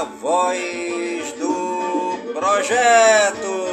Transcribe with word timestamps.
a 0.00 0.04
voz 0.04 1.32
do 1.32 2.32
projeto. 2.32 3.68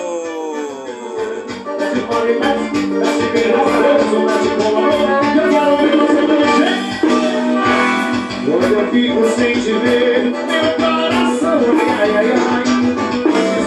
Quando 8.45 8.73
eu 8.73 8.91
fico 8.91 9.29
sem 9.37 9.53
te 9.53 9.71
ver, 9.71 10.25
meu 10.25 10.73
coração 10.75 11.61
ai, 11.97 12.11
ai, 12.11 12.31
ai, 12.31 12.65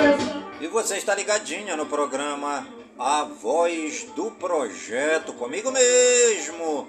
E 0.60 0.66
você 0.66 0.96
está 0.96 1.14
ligadinha 1.14 1.76
no 1.76 1.86
programa 1.86 2.66
A 2.98 3.24
Voz 3.24 4.06
do 4.16 4.30
Projeto, 4.30 5.32
comigo 5.34 5.70
mesmo, 5.70 6.88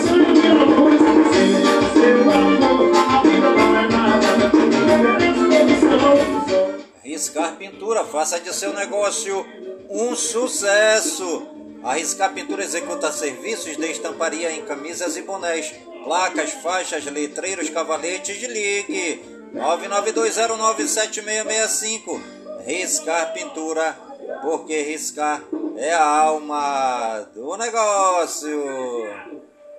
Riscar 7.03 7.55
Pintura, 7.55 8.05
faça 8.05 8.39
de 8.39 8.53
seu 8.53 8.71
negócio 8.73 9.43
um 9.89 10.15
sucesso. 10.15 11.47
A 11.83 11.93
Riscar 11.93 12.31
Pintura 12.33 12.63
executa 12.63 13.11
serviços 13.11 13.75
de 13.75 13.91
estamparia 13.91 14.51
em 14.51 14.61
camisas 14.63 15.17
e 15.17 15.21
bonés, 15.21 15.73
placas, 16.03 16.51
faixas, 16.51 17.05
letreiros, 17.05 17.69
cavaletes. 17.69 18.41
Ligue 18.43 19.21
992097665. 19.53 22.21
Riscar 22.65 23.33
Pintura, 23.33 23.97
porque 24.41 24.81
riscar 24.81 25.43
é 25.77 25.93
a 25.93 26.05
alma 26.05 27.27
do 27.33 27.55
negócio. 27.57 28.61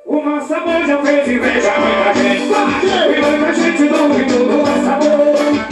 Nosso 0.04 0.52
amor 0.54 0.84
já 0.86 1.00
fez 1.02 1.28
inveja 1.28 1.72
muita 1.78 2.12
gente 2.14 2.44
E 2.44 3.20
muita 3.20 3.54
gente 3.54 3.78
do 3.78 3.78
de 3.78 3.88
não 3.88 4.08
amor 4.94 5.06
Bora 5.06 5.36
quando 5.36 5.71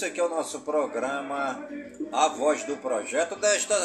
Esse 0.00 0.06
aqui 0.06 0.18
é 0.18 0.24
o 0.24 0.30
nosso 0.30 0.60
programa 0.60 1.68
A 2.10 2.28
Voz 2.28 2.64
do 2.64 2.74
Projeto 2.78 3.36
desta 3.36 3.76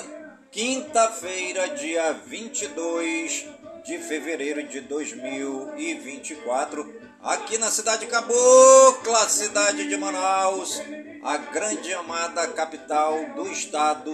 quinta-feira, 0.50 1.76
dia 1.76 2.14
22 2.14 3.46
de 3.84 3.98
fevereiro 3.98 4.64
de 4.64 4.80
2024, 4.80 6.96
aqui 7.22 7.58
na 7.58 7.70
cidade 7.70 8.08
cabocla, 8.08 9.28
cidade 9.28 9.90
de 9.90 9.98
Manaus, 9.98 10.82
a 11.22 11.36
grande 11.36 11.94
amada 11.94 12.48
capital 12.48 13.20
do 13.36 13.52
estado 13.52 14.14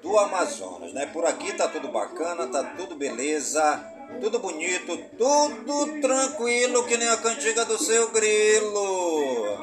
do 0.00 0.16
Amazonas, 0.16 0.92
né? 0.92 1.06
Por 1.06 1.26
aqui 1.26 1.52
tá 1.54 1.66
tudo 1.66 1.88
bacana, 1.88 2.46
tá 2.46 2.62
tudo 2.76 2.94
beleza 2.94 3.91
tudo 4.20 4.38
bonito, 4.38 4.98
tudo 5.18 6.00
tranquilo, 6.00 6.84
que 6.84 6.96
nem 6.96 7.08
a 7.08 7.16
cantiga 7.16 7.64
do 7.64 7.78
seu 7.78 8.10
grilo. 8.10 9.56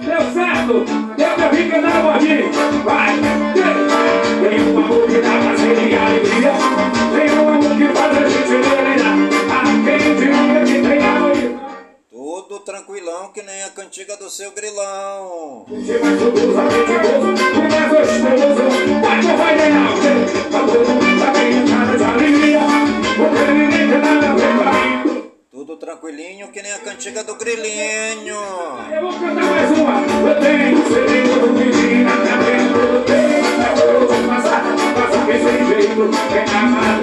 Deu 0.00 0.32
certo! 0.32 0.84
Deu 1.16 1.34
pra 1.34 1.48
vir 1.48 1.70
cantar 1.70 2.02
modinho! 2.02 2.52
Vai! 2.84 3.16
Tem 4.40 4.60
um 4.62 4.78
amor 4.78 5.06
que 5.06 5.20
dá 5.20 5.38
prazer 5.38 5.76
e 5.76 5.94
alegria 5.94 6.52
Tem 7.12 7.30
um 7.38 7.48
amor 7.48 7.76
que 7.76 7.88
faz 7.94 8.16
a 8.16 8.28
gente 8.28 8.48
delirar 8.48 9.16
Aquele 9.60 10.14
dia 10.14 10.64
que 10.64 10.88
tem 10.88 11.06
alegria 11.06 11.60
Tudo 12.10 12.60
tranquilão, 12.60 13.32
que 13.32 13.42
nem 13.42 13.62
a 13.64 13.70
cantiga 13.70 14.16
do 14.16 14.30
seu 14.30 14.50
grilão. 14.52 15.66
Se 15.68 15.98
vai 15.98 16.16
tudo 16.16 16.58
apetitoso, 16.58 17.28
o 17.28 17.70
mais 17.70 17.88
gostoso 17.90 18.62
Vai 19.02 19.20
que 19.20 19.32
vai 19.36 19.56
ganhar 19.56 19.90
o 19.90 20.19
cantiga 27.00 27.24
do 27.24 27.34
grilinho. 27.34 28.36
Eu 28.92 29.00
vou 29.00 29.18
cantar 29.18 29.42
mais 29.42 29.70
uma. 29.78 30.02
Eu 30.28 30.38
tenho 30.38 30.84
segredo 30.86 31.40
do 31.40 31.52
menina, 31.54 32.10
vendo? 32.44 32.78
Eu 32.78 33.02
tenho 33.04 33.40
hoje 33.96 34.28
passar, 34.28 34.62
passa 34.94 35.24
que 35.24 35.32
sem 35.32 35.66
jeito. 35.66 36.10
Vem 36.30 36.44
na 36.44 36.99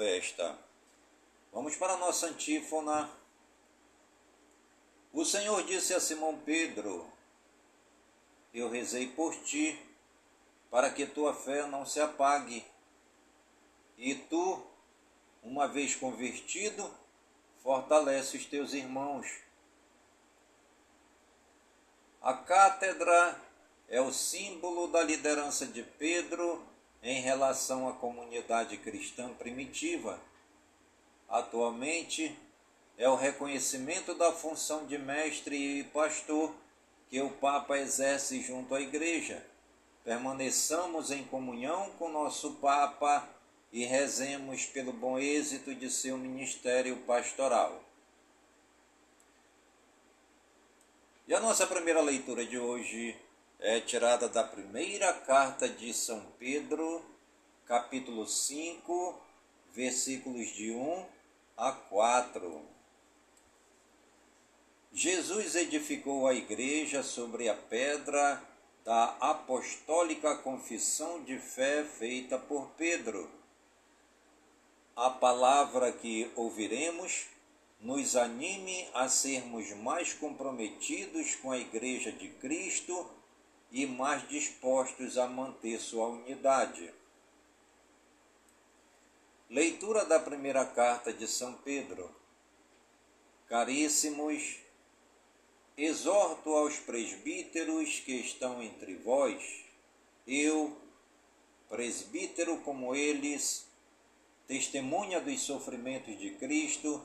festa. 0.00 0.58
Vamos 1.52 1.76
para 1.76 1.92
a 1.92 1.98
nossa 1.98 2.28
antífona. 2.28 3.10
O 5.12 5.26
Senhor 5.26 5.62
disse 5.64 5.92
a 5.92 6.00
Simão 6.00 6.38
Pedro: 6.38 7.06
Eu 8.54 8.70
rezei 8.70 9.08
por 9.08 9.36
ti, 9.42 9.78
para 10.70 10.88
que 10.88 11.04
tua 11.04 11.34
fé 11.34 11.66
não 11.66 11.84
se 11.84 12.00
apague. 12.00 12.64
E 13.98 14.14
tu, 14.14 14.64
uma 15.42 15.68
vez 15.68 15.94
convertido, 15.94 16.90
fortalece 17.62 18.38
os 18.38 18.46
teus 18.46 18.72
irmãos. 18.72 19.26
A 22.22 22.32
cátedra 22.32 23.38
é 23.86 24.00
o 24.00 24.10
símbolo 24.10 24.86
da 24.86 25.02
liderança 25.02 25.66
de 25.66 25.82
Pedro 25.82 26.69
em 27.02 27.20
relação 27.20 27.88
à 27.88 27.92
comunidade 27.92 28.76
cristã 28.76 29.28
primitiva. 29.34 30.20
Atualmente, 31.28 32.36
é 32.98 33.08
o 33.08 33.16
reconhecimento 33.16 34.14
da 34.14 34.32
função 34.32 34.86
de 34.86 34.98
mestre 34.98 35.56
e 35.56 35.84
pastor 35.84 36.54
que 37.08 37.20
o 37.20 37.30
Papa 37.30 37.78
exerce 37.78 38.42
junto 38.42 38.74
à 38.74 38.80
Igreja. 38.80 39.44
Permaneçamos 40.04 41.10
em 41.10 41.24
comunhão 41.24 41.90
com 41.98 42.08
nosso 42.08 42.52
Papa 42.54 43.28
e 43.72 43.84
rezemos 43.84 44.66
pelo 44.66 44.92
bom 44.92 45.18
êxito 45.18 45.74
de 45.74 45.90
seu 45.90 46.18
ministério 46.18 46.96
pastoral. 46.98 47.82
E 51.26 51.34
a 51.34 51.40
nossa 51.40 51.66
primeira 51.66 52.00
leitura 52.00 52.44
de 52.44 52.58
hoje 52.58 53.16
é 53.62 53.78
tirada 53.78 54.26
da 54.26 54.42
primeira 54.42 55.12
carta 55.12 55.68
de 55.68 55.92
São 55.92 56.24
Pedro, 56.38 57.04
capítulo 57.66 58.26
5, 58.26 59.20
versículos 59.74 60.48
de 60.48 60.70
1 60.72 61.06
a 61.58 61.70
4. 61.70 62.62
Jesus 64.92 65.54
edificou 65.56 66.26
a 66.26 66.32
igreja 66.32 67.02
sobre 67.02 67.50
a 67.50 67.54
pedra 67.54 68.42
da 68.82 69.14
apostólica 69.20 70.36
confissão 70.36 71.22
de 71.22 71.38
fé 71.38 71.84
feita 71.84 72.38
por 72.38 72.70
Pedro. 72.78 73.30
A 74.96 75.10
palavra 75.10 75.92
que 75.92 76.30
ouviremos 76.34 77.26
nos 77.78 78.16
anime 78.16 78.88
a 78.94 79.06
sermos 79.06 79.70
mais 79.72 80.14
comprometidos 80.14 81.34
com 81.36 81.52
a 81.52 81.58
igreja 81.58 82.10
de 82.10 82.28
Cristo 82.28 83.19
e 83.70 83.86
mais 83.86 84.28
dispostos 84.28 85.16
a 85.16 85.26
manter 85.26 85.78
sua 85.80 86.06
unidade. 86.08 86.92
Leitura 89.48 90.04
da 90.04 90.18
primeira 90.18 90.64
carta 90.64 91.12
de 91.12 91.26
São 91.26 91.54
Pedro. 91.54 92.14
Caríssimos, 93.48 94.58
exorto 95.76 96.50
aos 96.50 96.76
presbíteros 96.76 98.00
que 98.00 98.12
estão 98.12 98.62
entre 98.62 98.94
vós, 98.96 99.64
eu, 100.26 100.76
presbítero 101.68 102.58
como 102.58 102.94
eles, 102.94 103.66
testemunha 104.46 105.20
dos 105.20 105.40
sofrimentos 105.40 106.18
de 106.18 106.30
Cristo 106.32 107.04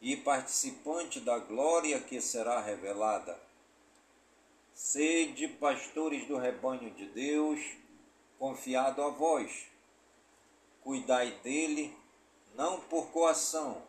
e 0.00 0.16
participante 0.16 1.20
da 1.20 1.38
glória 1.38 2.00
que 2.00 2.20
será 2.20 2.60
revelada. 2.60 3.40
Sede 4.76 5.48
pastores 5.48 6.28
do 6.28 6.36
rebanho 6.36 6.90
de 6.90 7.06
Deus, 7.06 7.58
confiado 8.38 9.00
a 9.00 9.08
vós. 9.08 9.68
Cuidai 10.82 11.30
dele, 11.42 11.96
não 12.54 12.78
por 12.80 13.06
coação, 13.06 13.82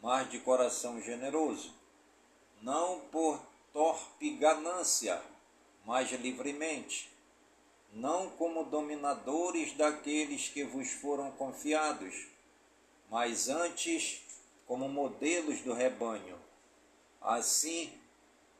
mas 0.00 0.30
de 0.30 0.38
coração 0.38 1.02
generoso, 1.02 1.74
não 2.62 3.00
por 3.10 3.42
torpe 3.72 4.30
ganância, 4.36 5.20
mas 5.84 6.12
livremente, 6.12 7.10
não 7.92 8.30
como 8.30 8.62
dominadores 8.62 9.72
daqueles 9.72 10.48
que 10.48 10.62
vos 10.62 10.88
foram 10.88 11.32
confiados, 11.32 12.28
mas 13.10 13.48
antes 13.48 14.22
como 14.68 14.88
modelos 14.88 15.62
do 15.62 15.72
rebanho. 15.72 16.38
Assim, 17.20 17.92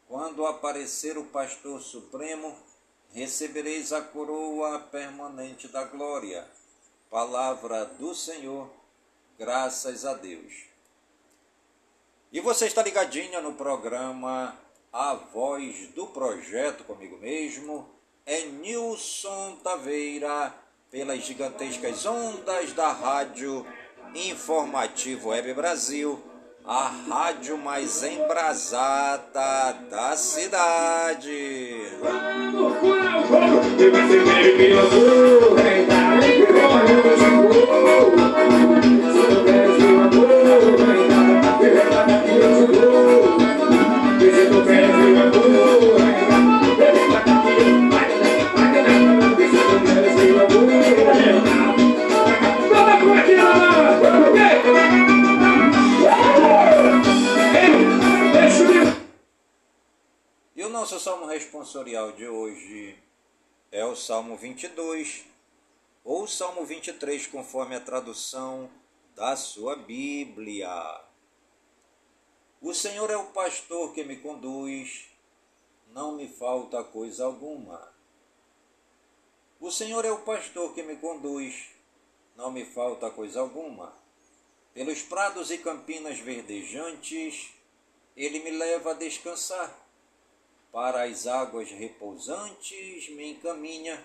quando 0.09 0.47
aparecer 0.47 1.17
o 1.17 1.25
pastor 1.25 1.81
supremo, 1.81 2.57
recebereis 3.13 3.93
a 3.93 4.01
coroa 4.01 4.79
permanente 4.79 5.69
da 5.69 5.85
glória. 5.85 6.47
Palavra 7.11 7.85
do 7.85 8.15
Senhor, 8.15 8.71
graças 9.39 10.05
a 10.05 10.15
Deus. 10.15 10.65
E 12.33 12.41
você 12.41 12.67
está 12.67 12.83
ligadinha 12.83 13.41
no 13.41 13.53
programa 13.55 14.59
A 14.91 15.15
Voz 15.15 15.89
do 15.89 16.07
Projeto 16.07 16.85
comigo 16.85 17.19
mesmo, 17.19 17.89
é 18.25 18.47
Nilson 18.47 19.57
Taveira, 19.57 20.55
pelas 20.91 21.23
gigantescas 21.25 22.07
ondas 22.07 22.73
da 22.73 22.93
rádio 22.93 23.67
Informativo 24.15 25.31
Web 25.31 25.55
Brasil, 25.55 26.23
a 26.65 26.91
rádio 27.09 27.59
mais 27.59 28.03
embrasada 28.03 29.77
da 29.91 30.17
cidade. 30.17 31.83
Vamos 32.01 32.73
nosso 60.83 60.99
salmo 60.99 61.27
responsorial 61.27 62.11
de 62.11 62.27
hoje 62.27 62.99
é 63.71 63.85
o 63.85 63.95
Salmo 63.95 64.37
22 64.37 65.25
ou 66.03 66.27
Salmo 66.27 66.65
23, 66.67 67.29
conforme 67.29 67.77
a 67.77 67.81
tradução 67.81 68.69
da 69.15 69.37
sua 69.37 69.77
Bíblia. 69.77 70.69
O 72.61 72.75
Senhor 72.75 73.09
é 73.11 73.17
o 73.17 73.27
pastor 73.27 73.95
que 73.95 74.03
me 74.03 74.17
conduz, 74.17 75.05
não 75.93 76.17
me 76.17 76.27
falta 76.27 76.83
coisa 76.83 77.27
alguma. 77.27 77.95
O 79.61 79.71
Senhor 79.71 80.05
é 80.05 80.11
o 80.11 80.23
pastor 80.23 80.75
que 80.75 80.83
me 80.83 80.97
conduz, 80.97 81.69
não 82.35 82.51
me 82.51 82.65
falta 82.65 83.09
coisa 83.09 83.39
alguma. 83.39 83.97
Pelos 84.75 85.01
prados 85.01 85.53
e 85.53 85.59
campinas 85.59 86.19
verdejantes, 86.19 87.53
ele 88.17 88.41
me 88.41 88.51
leva 88.51 88.91
a 88.91 88.95
descansar 88.95 89.82
para 90.73 91.03
as 91.03 91.27
águas 91.27 91.71
repousantes 91.71 93.11
me 93.11 93.33
encaminha 93.33 94.03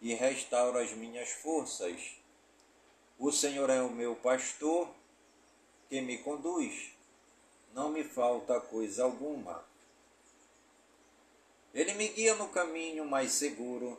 e 0.00 0.14
restaura 0.14 0.82
as 0.82 0.92
minhas 0.92 1.28
forças. 1.28 2.16
O 3.18 3.30
Senhor 3.30 3.68
é 3.68 3.82
o 3.82 3.90
meu 3.90 4.16
pastor 4.16 4.88
que 5.90 6.00
me 6.00 6.16
conduz, 6.18 6.92
não 7.74 7.90
me 7.90 8.02
falta 8.02 8.58
coisa 8.58 9.04
alguma. 9.04 9.62
Ele 11.74 11.92
me 11.94 12.08
guia 12.08 12.34
no 12.36 12.48
caminho 12.48 13.04
mais 13.04 13.32
seguro, 13.32 13.98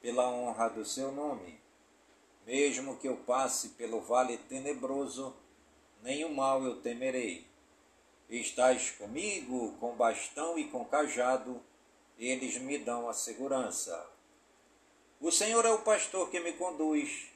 pela 0.00 0.28
honra 0.28 0.68
do 0.68 0.84
seu 0.84 1.12
nome. 1.12 1.60
Mesmo 2.46 2.96
que 2.96 3.08
eu 3.08 3.16
passe 3.18 3.70
pelo 3.70 4.00
vale 4.00 4.38
tenebroso, 4.38 5.34
nenhum 6.02 6.32
mal 6.34 6.62
eu 6.62 6.80
temerei 6.80 7.46
Estás 8.34 8.90
comigo 8.90 9.76
com 9.78 9.94
bastão 9.94 10.58
e 10.58 10.64
com 10.64 10.84
cajado, 10.84 11.62
eles 12.18 12.58
me 12.58 12.76
dão 12.76 13.08
a 13.08 13.12
segurança. 13.12 14.10
O 15.20 15.30
Senhor 15.30 15.64
é 15.64 15.70
o 15.70 15.82
pastor 15.82 16.28
que 16.30 16.40
me 16.40 16.52
conduz, 16.54 17.28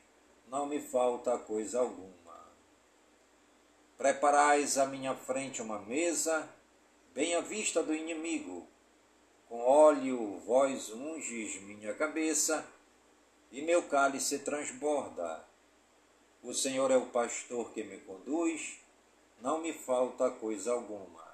não 0.48 0.66
me 0.66 0.80
falta 0.80 1.38
coisa 1.38 1.78
alguma. 1.78 2.52
Preparais 3.96 4.76
à 4.76 4.86
minha 4.86 5.14
frente 5.14 5.62
uma 5.62 5.78
mesa, 5.78 6.48
bem 7.14 7.36
à 7.36 7.40
vista 7.40 7.80
do 7.80 7.94
inimigo. 7.94 8.66
Com 9.48 9.60
óleo 9.60 10.40
vós 10.40 10.90
unges 10.90 11.62
minha 11.62 11.94
cabeça, 11.94 12.66
e 13.52 13.62
meu 13.62 13.84
cálice 13.84 14.40
transborda. 14.40 15.44
O 16.42 16.52
Senhor 16.52 16.90
é 16.90 16.96
o 16.96 17.06
pastor 17.06 17.70
que 17.70 17.84
me 17.84 17.98
conduz, 17.98 18.80
não 19.40 19.58
me 19.58 19.72
falta 19.72 20.30
coisa 20.30 20.72
alguma. 20.72 21.26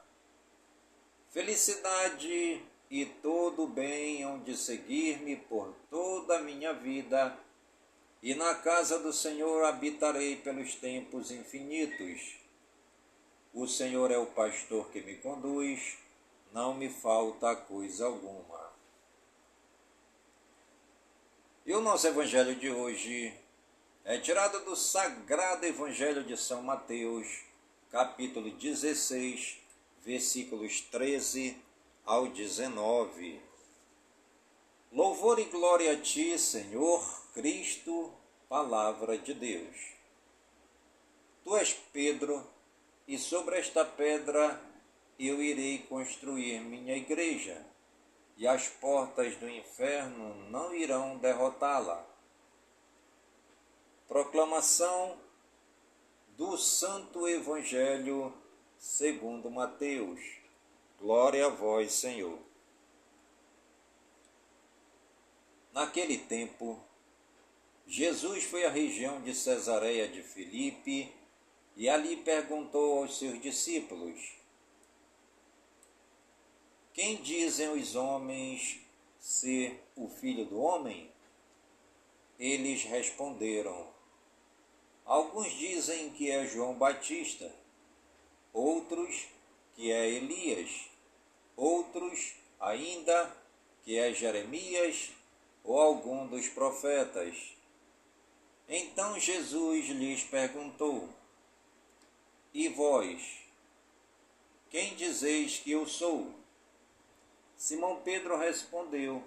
Felicidade 1.30 2.62
e 2.90 3.06
todo 3.06 3.66
bem 3.66 4.22
hão 4.22 4.38
de 4.40 4.56
seguir-me 4.56 5.36
por 5.36 5.74
toda 5.90 6.38
a 6.38 6.42
minha 6.42 6.72
vida, 6.72 7.36
e 8.22 8.34
na 8.34 8.54
casa 8.54 8.98
do 8.98 9.12
Senhor 9.12 9.64
habitarei 9.64 10.36
pelos 10.36 10.74
tempos 10.76 11.30
infinitos. 11.30 12.36
O 13.52 13.66
Senhor 13.66 14.10
é 14.10 14.18
o 14.18 14.26
pastor 14.26 14.88
que 14.90 15.00
me 15.00 15.16
conduz, 15.16 15.98
não 16.52 16.74
me 16.74 16.88
falta 16.88 17.54
coisa 17.56 18.06
alguma. 18.06 18.72
E 21.66 21.72
o 21.72 21.80
nosso 21.80 22.06
evangelho 22.06 22.54
de 22.54 22.70
hoje 22.70 23.34
é 24.04 24.18
tirado 24.18 24.64
do 24.64 24.76
Sagrado 24.76 25.64
Evangelho 25.64 26.22
de 26.22 26.36
São 26.36 26.62
Mateus, 26.62 27.42
capítulo 27.94 28.50
16, 28.50 29.56
versículos 30.04 30.80
13 30.80 31.56
ao 32.04 32.26
19. 32.26 33.40
Louvor 34.90 35.38
e 35.38 35.44
glória 35.44 35.92
a 35.92 35.96
ti, 35.96 36.36
Senhor 36.36 37.00
Cristo, 37.32 38.12
palavra 38.48 39.16
de 39.16 39.32
Deus. 39.32 39.92
Tu 41.44 41.56
és 41.56 41.72
Pedro, 41.92 42.44
e 43.06 43.16
sobre 43.16 43.60
esta 43.60 43.84
pedra 43.84 44.60
eu 45.16 45.40
irei 45.40 45.78
construir 45.88 46.58
minha 46.62 46.96
igreja, 46.96 47.64
e 48.36 48.44
as 48.44 48.66
portas 48.66 49.36
do 49.36 49.48
inferno 49.48 50.34
não 50.50 50.74
irão 50.74 51.16
derrotá-la. 51.18 52.04
Proclamação 54.08 55.16
do 56.36 56.58
Santo 56.58 57.28
Evangelho 57.28 58.34
segundo 58.76 59.48
Mateus. 59.48 60.20
Glória 60.98 61.46
a 61.46 61.48
vós, 61.48 61.92
Senhor. 61.92 62.38
Naquele 65.72 66.18
tempo, 66.18 66.82
Jesus 67.86 68.44
foi 68.44 68.64
à 68.64 68.70
região 68.70 69.22
de 69.22 69.32
Cesareia 69.32 70.08
de 70.08 70.22
Filipe 70.22 71.14
e 71.76 71.88
ali 71.88 72.16
perguntou 72.16 72.98
aos 72.98 73.16
seus 73.16 73.40
discípulos: 73.40 74.32
Quem 76.92 77.22
dizem 77.22 77.68
os 77.68 77.94
homens 77.94 78.80
ser 79.20 79.80
o 79.94 80.08
filho 80.08 80.46
do 80.46 80.60
homem? 80.60 81.12
Eles 82.38 82.82
responderam: 82.82 83.93
Alguns 85.04 85.52
dizem 85.52 86.10
que 86.10 86.30
é 86.30 86.46
João 86.46 86.74
Batista, 86.74 87.52
outros 88.52 89.26
que 89.74 89.92
é 89.92 90.08
Elias, 90.08 90.88
outros 91.56 92.34
ainda 92.58 93.36
que 93.84 93.98
é 93.98 94.14
Jeremias 94.14 95.10
ou 95.62 95.78
algum 95.78 96.26
dos 96.26 96.48
profetas. 96.48 97.54
Então 98.66 99.18
Jesus 99.20 99.88
lhes 99.88 100.24
perguntou: 100.24 101.08
E 102.52 102.68
vós, 102.68 103.40
quem 104.70 104.94
dizeis 104.94 105.58
que 105.58 105.72
eu 105.72 105.86
sou? 105.86 106.32
Simão 107.56 108.00
Pedro 108.02 108.38
respondeu: 108.38 109.22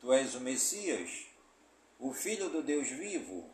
Tu 0.00 0.12
és 0.12 0.34
o 0.34 0.40
Messias, 0.40 1.26
o 1.98 2.12
Filho 2.12 2.48
do 2.48 2.62
Deus 2.62 2.88
vivo. 2.88 3.53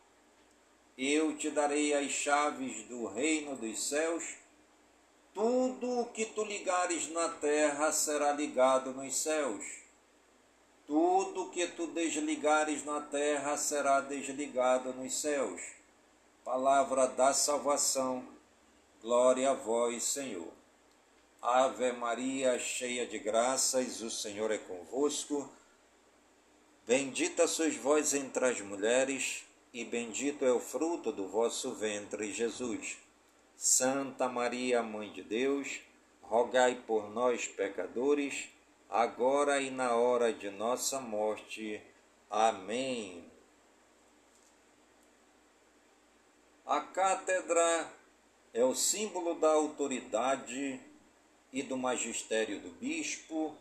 eu 0.97 1.35
te 1.37 1.49
darei 1.49 1.93
as 1.93 2.11
chaves 2.11 2.83
do 2.83 3.07
reino 3.07 3.55
dos 3.55 3.87
céus. 3.87 4.35
Tudo 5.33 6.01
o 6.01 6.05
que 6.07 6.25
tu 6.25 6.43
ligares 6.43 7.09
na 7.09 7.29
terra 7.29 7.91
será 7.91 8.33
ligado 8.33 8.91
nos 8.91 9.15
céus. 9.15 9.65
Tudo 10.85 11.43
o 11.43 11.49
que 11.49 11.67
tu 11.67 11.87
desligares 11.87 12.83
na 12.83 12.99
terra 12.99 13.55
será 13.55 14.01
desligado 14.01 14.93
nos 14.93 15.13
céus. 15.13 15.61
Palavra 16.43 17.07
da 17.07 17.33
salvação. 17.33 18.27
Glória 19.01 19.51
a 19.51 19.53
vós, 19.53 20.03
Senhor. 20.03 20.51
Ave 21.41 21.91
Maria, 21.93 22.59
cheia 22.59 23.07
de 23.07 23.17
graças, 23.17 24.01
o 24.01 24.11
Senhor 24.11 24.51
é 24.51 24.57
convosco. 24.57 25.49
Bendita 26.85 27.47
sois 27.47 27.75
vós 27.77 28.13
entre 28.13 28.45
as 28.45 28.61
mulheres 28.61 29.43
e 29.73 29.85
bendito 29.85 30.43
é 30.43 30.51
o 30.51 30.59
fruto 30.59 31.11
do 31.11 31.27
vosso 31.27 31.73
ventre, 31.73 32.31
Jesus. 32.33 32.97
Santa 33.55 34.27
Maria, 34.27 34.83
Mãe 34.83 35.11
de 35.11 35.23
Deus, 35.23 35.79
rogai 36.21 36.75
por 36.85 37.09
nós, 37.09 37.47
pecadores, 37.47 38.49
agora 38.89 39.61
e 39.61 39.69
na 39.69 39.95
hora 39.95 40.33
de 40.33 40.49
nossa 40.49 40.99
morte. 40.99 41.81
Amém. 42.29 43.31
A 46.65 46.81
cátedra 46.81 47.91
é 48.53 48.63
o 48.63 48.75
símbolo 48.75 49.35
da 49.35 49.51
autoridade 49.51 50.79
e 51.51 51.61
do 51.63 51.77
magistério 51.77 52.59
do 52.59 52.69
bispo, 52.71 53.55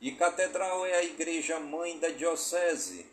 e 0.00 0.12
catedral 0.12 0.86
é 0.86 0.94
a 0.94 1.04
igreja 1.04 1.58
mãe 1.58 1.98
da 1.98 2.08
diocese, 2.08 3.06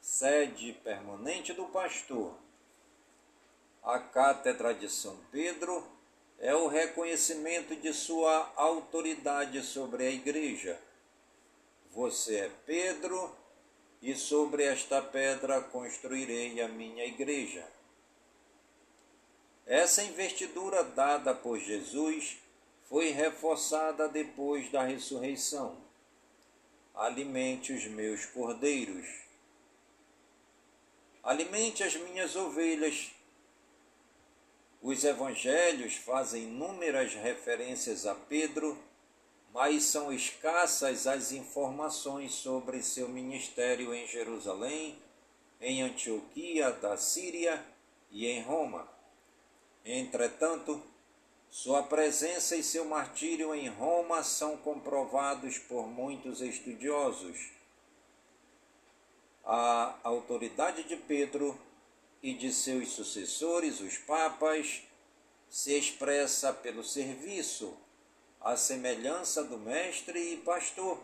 sede 0.00 0.72
permanente 0.84 1.52
do 1.52 1.64
pastor. 1.66 2.34
A 3.82 3.98
cátedra 3.98 4.74
de 4.74 4.88
São 4.88 5.16
Pedro 5.30 5.86
é 6.38 6.54
o 6.54 6.68
reconhecimento 6.68 7.74
de 7.76 7.92
sua 7.92 8.52
autoridade 8.56 9.62
sobre 9.62 10.06
a 10.06 10.10
igreja. 10.10 10.78
Você 11.92 12.36
é 12.36 12.50
Pedro, 12.66 13.36
e 14.00 14.14
sobre 14.14 14.62
esta 14.64 15.02
pedra 15.02 15.60
construirei 15.60 16.60
a 16.60 16.68
minha 16.68 17.04
igreja. 17.04 17.66
Essa 19.66 20.02
investidura 20.02 20.82
dada 20.82 21.34
por 21.34 21.58
Jesus 21.58 22.38
foi 22.88 23.10
reforçada 23.10 24.08
depois 24.08 24.70
da 24.70 24.82
ressurreição. 24.82 25.76
Alimente 26.94 27.72
os 27.72 27.84
meus 27.86 28.24
cordeiros. 28.26 29.27
Alimente 31.22 31.82
as 31.82 31.94
minhas 31.94 32.36
ovelhas. 32.36 33.10
Os 34.80 35.04
evangelhos 35.04 35.94
fazem 35.96 36.44
inúmeras 36.44 37.14
referências 37.14 38.06
a 38.06 38.14
Pedro, 38.14 38.78
mas 39.52 39.84
são 39.84 40.12
escassas 40.12 41.06
as 41.06 41.32
informações 41.32 42.32
sobre 42.34 42.82
seu 42.82 43.08
ministério 43.08 43.92
em 43.92 44.06
Jerusalém, 44.06 44.98
em 45.60 45.82
Antioquia 45.82 46.70
da 46.70 46.96
Síria 46.96 47.64
e 48.10 48.26
em 48.26 48.40
Roma. 48.42 48.88
Entretanto, 49.84 50.80
sua 51.50 51.82
presença 51.82 52.54
e 52.54 52.62
seu 52.62 52.84
martírio 52.84 53.54
em 53.54 53.68
Roma 53.68 54.22
são 54.22 54.56
comprovados 54.58 55.58
por 55.58 55.88
muitos 55.88 56.40
estudiosos. 56.40 57.57
A 59.50 59.98
autoridade 60.04 60.82
de 60.82 60.94
Pedro 60.94 61.58
e 62.22 62.34
de 62.34 62.52
seus 62.52 62.90
sucessores, 62.90 63.80
os 63.80 63.96
papas, 63.96 64.82
se 65.48 65.72
expressa 65.72 66.52
pelo 66.52 66.84
serviço, 66.84 67.74
à 68.42 68.58
semelhança 68.58 69.42
do 69.42 69.56
mestre 69.56 70.34
e 70.34 70.36
pastor, 70.36 71.02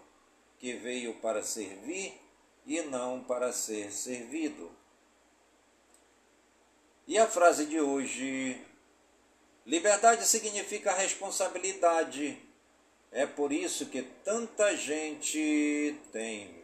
que 0.59 0.74
veio 0.74 1.14
para 1.14 1.42
servir 1.42 2.20
e 2.66 2.83
não 2.83 3.24
para 3.24 3.50
ser 3.50 3.90
servido. 3.90 4.70
E 7.07 7.18
a 7.18 7.26
frase 7.26 7.64
de 7.64 7.80
hoje 7.80 8.62
Liberdade 9.66 10.26
significa 10.26 10.92
responsabilidade. 10.92 12.38
É 13.11 13.24
por 13.24 13.50
isso 13.50 13.87
que 13.87 14.02
tanta 14.02 14.76
gente 14.76 15.96
tem 16.12 16.63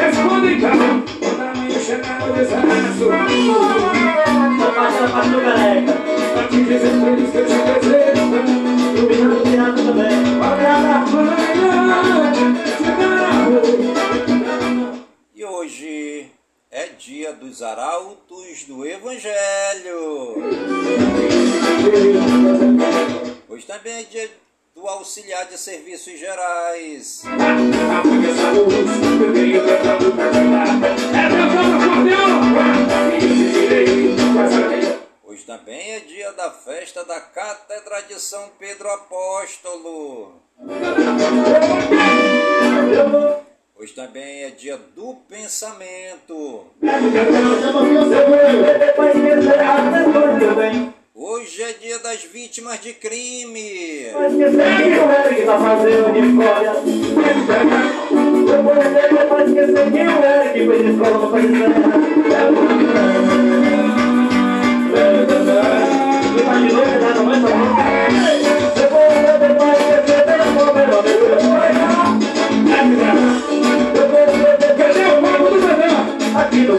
Respondo 0.00 0.48
então. 0.48 1.02
Tamanho 1.36 1.80
chegado 1.80 2.32
desgraço. 2.32 3.04
Tô 4.58 4.68
passando 4.72 5.12
pra 5.12 5.22
tu, 5.22 5.40
careca. 5.40 5.92
Pra 6.32 6.42
te 6.48 6.58
dizer 6.62 6.94
feliz 7.00 7.30
que 7.30 7.38
eu 7.38 7.46
te 7.46 7.52
desejo. 7.80 8.24
Iluminado, 8.96 9.34
iluminado 9.34 9.78
também. 9.84 10.16
Olha 10.40 10.74
na 10.78 10.98
manhã, 11.06 11.36
chegar 12.76 13.48
E 15.34 15.44
hoje 15.44 16.30
é 16.70 16.86
dia 16.98 17.32
dos 17.32 17.62
arautos 17.62 18.64
do 18.64 18.86
Evangelho. 18.86 20.36
Hoje 23.48 23.66
também 23.66 24.00
é 24.00 24.02
dia 24.04 24.30
do 24.78 24.86
auxiliar 24.86 25.44
de 25.46 25.58
serviços 25.58 26.16
gerais. 26.20 27.24
Hoje 35.24 35.44
também 35.44 35.90
é 35.94 36.00
dia 36.00 36.32
da 36.32 36.52
festa 36.52 37.04
da 37.04 37.20
Cátedra 37.20 38.02
de 38.02 38.20
São 38.20 38.50
Pedro 38.56 38.88
Apóstolo. 38.88 40.40
Hoje 43.76 43.92
também 43.94 44.44
é 44.44 44.50
dia 44.50 44.76
do 44.76 45.14
pensamento. 45.28 46.66
Hoje 51.20 51.64
é 51.64 51.72
dia 51.72 51.98
das 51.98 52.22
vítimas 52.22 52.80
de 52.80 52.92
crime. 52.92 54.06
O 54.14 54.18
tá 55.44 55.58
fazendo 55.58 56.12
de 56.12 56.20
escola. 56.20 56.76
Eu 58.46 58.62
vou 58.62 58.74
o 58.74 58.76
de 58.78 59.30
escola 59.98 60.38
Eu 60.54 60.66
vou 60.66 60.76
o 60.76 60.78
do 61.18 61.34
Dedé? 61.42 61.58
aqui 76.38 76.60
no 76.60 76.78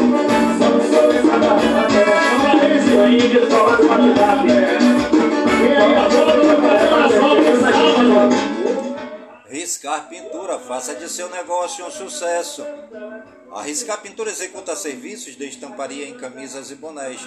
Riscar 9.47 10.09
Pintura, 10.09 10.59
faça 10.59 10.93
de 10.95 11.09
seu 11.09 11.29
negócio 11.29 11.85
um 11.85 11.91
sucesso. 11.91 12.65
A 13.51 13.61
Riscar 13.61 14.01
Pintura 14.01 14.29
executa 14.29 14.75
serviços 14.75 15.35
de 15.35 15.45
estamparia 15.45 16.07
em 16.07 16.17
camisas 16.17 16.71
e 16.71 16.75
bonés, 16.75 17.19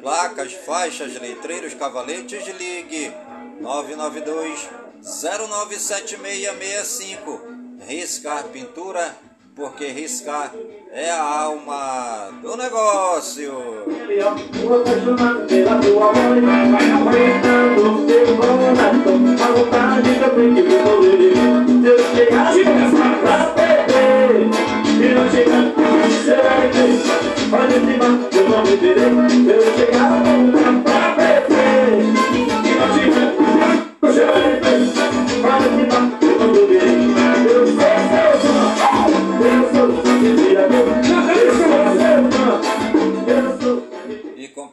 placas, 0.00 0.52
faixas, 0.52 1.14
letreiros, 1.20 1.74
cavaletes, 1.74 2.46
ligue 2.58 3.12
992 3.60 4.68
097665. 5.02 7.40
Riscar 7.86 8.44
Pintura, 8.44 9.14
porque 9.56 9.86
riscar 9.86 10.52
é 10.92 11.10
a 11.10 11.22
alma 11.22 12.28
do 12.42 12.56
negócio. 12.58 13.54
Vou 14.62 14.84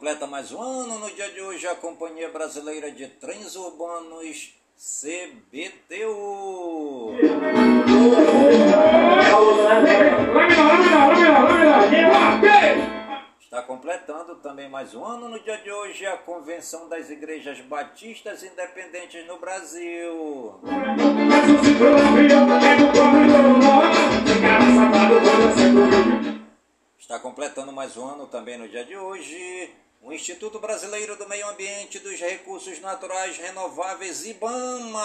chegar, 0.03 0.27
mais 0.27 0.51
um 0.51 0.61
ano. 0.61 0.99
No 0.99 1.09
dia 1.11 1.29
de 1.31 1.41
hoje, 1.41 1.65
a 1.65 1.75
Companhia 1.75 2.29
Brasileira 2.29 2.91
de 2.91 3.07
Trens 3.07 3.55
Urbanos, 3.55 4.53
CBTU. 4.75 5.95
Está 13.39 13.61
completando 13.61 14.35
também 14.35 14.69
mais 14.69 14.93
um 14.93 15.05
ano 15.05 15.29
no 15.29 15.39
dia 15.39 15.57
de 15.59 15.71
hoje 15.71 16.05
a 16.05 16.17
Convenção 16.17 16.89
das 16.89 17.09
Igrejas 17.09 17.61
Batistas 17.61 18.43
Independentes 18.43 19.25
no 19.25 19.39
Brasil. 19.39 20.59
Está 26.99 27.19
completando 27.19 27.71
mais 27.71 27.95
um 27.95 28.05
ano 28.05 28.27
também 28.27 28.57
no 28.57 28.67
dia 28.67 28.83
de 28.83 28.97
hoje 28.97 29.82
o 30.03 30.11
Instituto 30.11 30.59
Brasileiro 30.59 31.15
do 31.15 31.27
Meio 31.29 31.47
Ambiente 31.47 31.97
e 31.97 31.99
dos 32.01 32.19
Recursos 32.19 32.79
Naturais 32.81 33.37
Renováveis 33.37 34.25
IBAMA. 34.25 34.99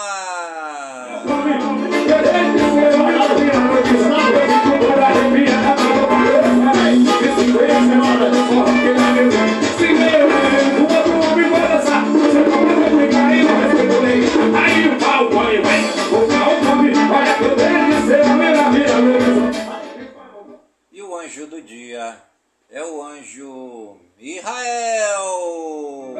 E 20.91 21.01
o 21.01 21.15
anjo 21.15 21.47
do 21.47 21.61
dia 21.61 22.21
é 22.69 22.83
o 22.83 23.01
anjo 23.01 24.08
Israel. 24.21 26.13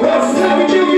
Você 0.00 0.40
sabe 0.40 0.66
que 0.66 0.91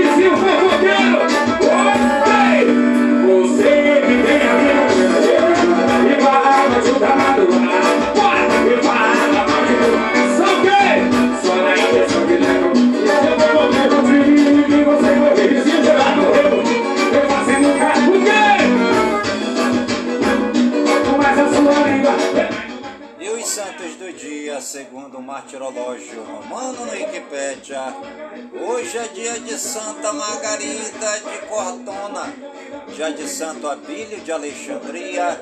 Abílio 33.85 34.19
de 34.19 34.31
Alexandria, 34.31 35.39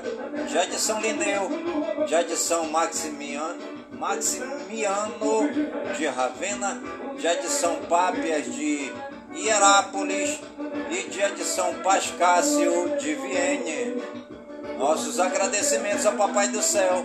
dia 0.49 0.65
de 0.65 0.77
São 0.77 0.99
Lineu, 0.99 1.49
dia 2.05 2.25
de 2.25 2.35
São 2.35 2.69
Maximiano, 2.69 3.57
Maximiano 3.93 5.49
de 5.97 6.05
Ravenna, 6.07 6.83
dia 7.17 7.37
de 7.37 7.47
São 7.47 7.77
Pápias 7.85 8.53
de 8.53 8.91
Hierápolis 9.33 10.41
e 10.91 11.09
dia 11.09 11.29
de 11.29 11.45
São 11.45 11.75
Pascácio 11.75 12.97
de 12.97 13.15
Vienne. 13.15 14.03
Nossos 14.77 15.21
agradecimentos 15.21 16.05
ao 16.05 16.13
Papai 16.13 16.49
do 16.49 16.61
Céu 16.61 17.01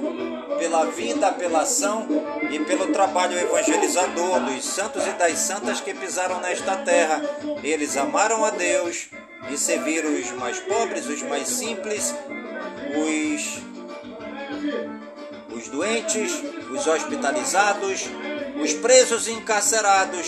pela 0.59 0.87
vida, 0.87 1.31
pela 1.31 1.61
ação 1.61 2.09
e 2.51 2.59
pelo 2.65 2.89
trabalho 2.89 3.39
evangelizador 3.39 4.41
dos 4.41 4.65
santos 4.65 5.07
e 5.07 5.11
das 5.11 5.39
santas 5.39 5.81
que 5.81 5.95
pisaram 5.95 6.41
nesta 6.41 6.79
terra. 6.79 7.23
Eles 7.63 7.97
amaram 7.97 8.45
a 8.45 8.51
Deus 8.51 9.09
e 9.51 9.57
serviram 9.57 10.13
os 10.15 10.31
mais 10.33 10.59
pobres, 10.61 11.07
os 11.07 11.23
mais 11.23 11.49
simples, 11.49 12.15
os, 12.95 13.63
os 15.57 15.69
doentes, 15.69 16.33
os 16.71 16.87
hospitalizados, 16.87 18.09
os 18.63 18.73
presos 18.75 19.29
e 19.29 19.33
encarcerados, 19.33 20.27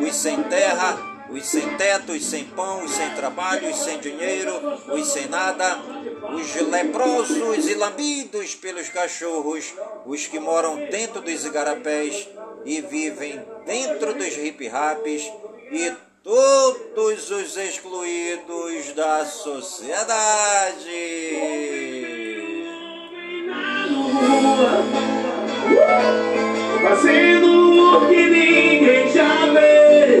os 0.00 0.14
sem 0.14 0.42
terra, 0.44 1.12
os 1.30 1.46
sem 1.46 1.76
teto, 1.76 2.12
os 2.12 2.24
sem 2.24 2.44
pão, 2.44 2.84
os 2.84 2.92
sem 2.92 3.10
trabalho, 3.14 3.70
os 3.70 3.78
sem 3.78 3.98
dinheiro, 3.98 4.52
os 4.88 5.08
sem 5.08 5.26
nada, 5.28 5.78
os 6.34 6.54
leprosos 6.54 7.66
e 7.68 7.74
lambidos 7.74 8.54
pelos 8.54 8.90
cachorros, 8.90 9.72
os 10.04 10.26
que 10.26 10.38
moram 10.38 10.76
dentro 10.90 11.22
dos 11.22 11.44
igarapés 11.44 12.28
e 12.64 12.80
vivem 12.82 13.42
dentro 13.64 14.12
dos 14.14 14.36
hip-raps 14.36 15.32
e 15.72 16.11
todos 16.22 17.30
os 17.30 17.56
excluídos 17.56 18.92
da 18.94 19.24
sociedade. 19.24 20.12
Fazendo 26.82 27.96
o 27.96 28.08
que 28.08 28.26
ninguém 28.28 29.12
já 29.12 29.52
fez. 29.52 30.11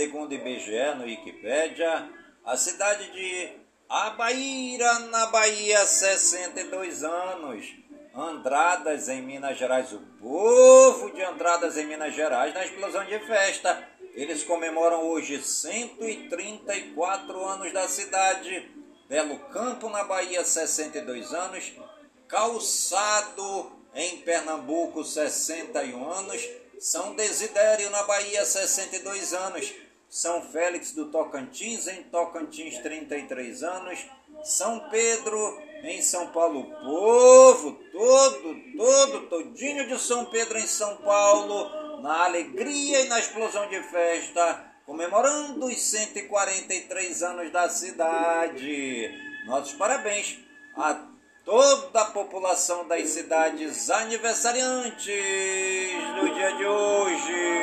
Segundo 0.00 0.30
o 0.30 0.34
IBGE 0.34 0.94
no 0.96 1.04
Wikipédia, 1.04 2.08
a 2.42 2.56
cidade 2.56 3.12
de 3.12 3.52
Abaíra, 3.86 5.00
na 5.10 5.26
Bahia, 5.26 5.84
62 5.84 7.04
anos. 7.04 7.66
Andradas, 8.14 9.10
em 9.10 9.20
Minas 9.20 9.58
Gerais, 9.58 9.92
o 9.92 9.98
povo 10.18 11.12
de 11.12 11.22
Andradas, 11.22 11.76
em 11.76 11.86
Minas 11.86 12.14
Gerais, 12.14 12.54
na 12.54 12.64
explosão 12.64 13.04
de 13.04 13.18
festa. 13.26 13.86
Eles 14.14 14.42
comemoram 14.42 15.02
hoje 15.02 15.42
134 15.42 17.44
anos 17.44 17.70
da 17.70 17.86
cidade. 17.86 18.70
Belo 19.06 19.38
Campo, 19.50 19.90
na 19.90 20.04
Bahia, 20.04 20.42
62 20.42 21.34
anos. 21.34 21.74
Calçado, 22.26 23.70
em 23.94 24.16
Pernambuco, 24.22 25.04
61 25.04 26.10
anos. 26.10 26.48
São 26.78 27.14
Desidério, 27.14 27.90
na 27.90 28.02
Bahia, 28.04 28.46
62 28.46 29.34
anos. 29.34 29.89
São 30.10 30.42
Félix 30.42 30.90
do 30.92 31.06
Tocantins, 31.06 31.86
em 31.86 32.02
Tocantins, 32.02 32.78
33 32.78 33.62
anos. 33.62 34.04
São 34.42 34.90
Pedro, 34.90 35.62
em 35.84 36.02
São 36.02 36.26
Paulo, 36.28 36.64
povo 36.64 37.78
todo, 37.92 38.56
todo, 38.76 39.26
todinho 39.28 39.86
de 39.86 39.98
São 40.00 40.24
Pedro 40.26 40.58
em 40.58 40.66
São 40.66 40.96
Paulo, 40.96 42.02
na 42.02 42.24
alegria 42.24 43.02
e 43.02 43.08
na 43.08 43.20
explosão 43.20 43.68
de 43.68 43.80
festa, 43.84 44.64
comemorando 44.84 45.66
os 45.66 45.80
143 45.80 47.22
anos 47.22 47.52
da 47.52 47.68
cidade. 47.68 49.10
Nossos 49.46 49.74
parabéns 49.74 50.38
a 50.74 51.06
toda 51.44 52.00
a 52.00 52.04
população 52.06 52.86
das 52.86 53.08
cidades 53.08 53.90
aniversariantes 53.90 55.92
no 56.16 56.34
dia 56.34 56.52
de 56.56 56.66
hoje. 56.66 57.60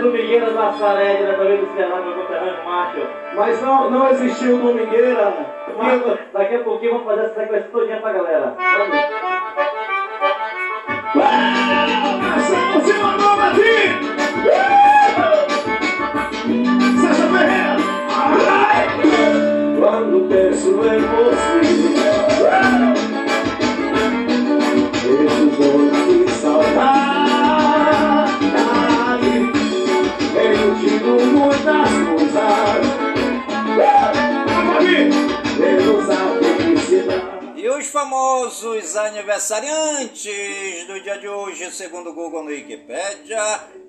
Domingueira 0.00 0.52
da 0.52 0.72
Sarede, 0.72 1.24
né? 1.24 1.32
Também 1.32 1.58
do 1.58 1.74
Ceará, 1.74 1.96
meu 1.96 2.14
conterrâneo 2.14 2.64
macho. 2.64 3.06
Mas 3.34 3.60
não, 3.60 3.90
não 3.90 4.08
existiu 4.10 4.58
domingueira. 4.58 5.34
Mas 5.76 6.02
daqui 6.32 6.54
a 6.54 6.62
pouquinho 6.62 6.92
vamos 6.92 7.06
fazer 7.06 7.26
essa 7.26 7.34
sequência 7.34 7.68
todinha 7.70 8.00
pra 8.00 8.12
galera. 8.12 8.54
Vamos. 8.56 9.77
Pra 12.78 13.50
ti! 13.54 13.74
César 17.00 17.28
Ferreira! 17.32 17.76
Ai! 18.48 18.86
Quando 19.78 20.16
penso 20.28 20.68
em 20.84 21.00
você, 21.00 21.97
famosos 37.98 38.94
aniversariantes 38.96 40.86
do 40.86 41.02
dia 41.02 41.18
de 41.18 41.26
hoje, 41.26 41.68
segundo 41.72 42.10
o 42.10 42.14
Google 42.14 42.44
no 42.44 42.50
Wikipedia. 42.50 43.40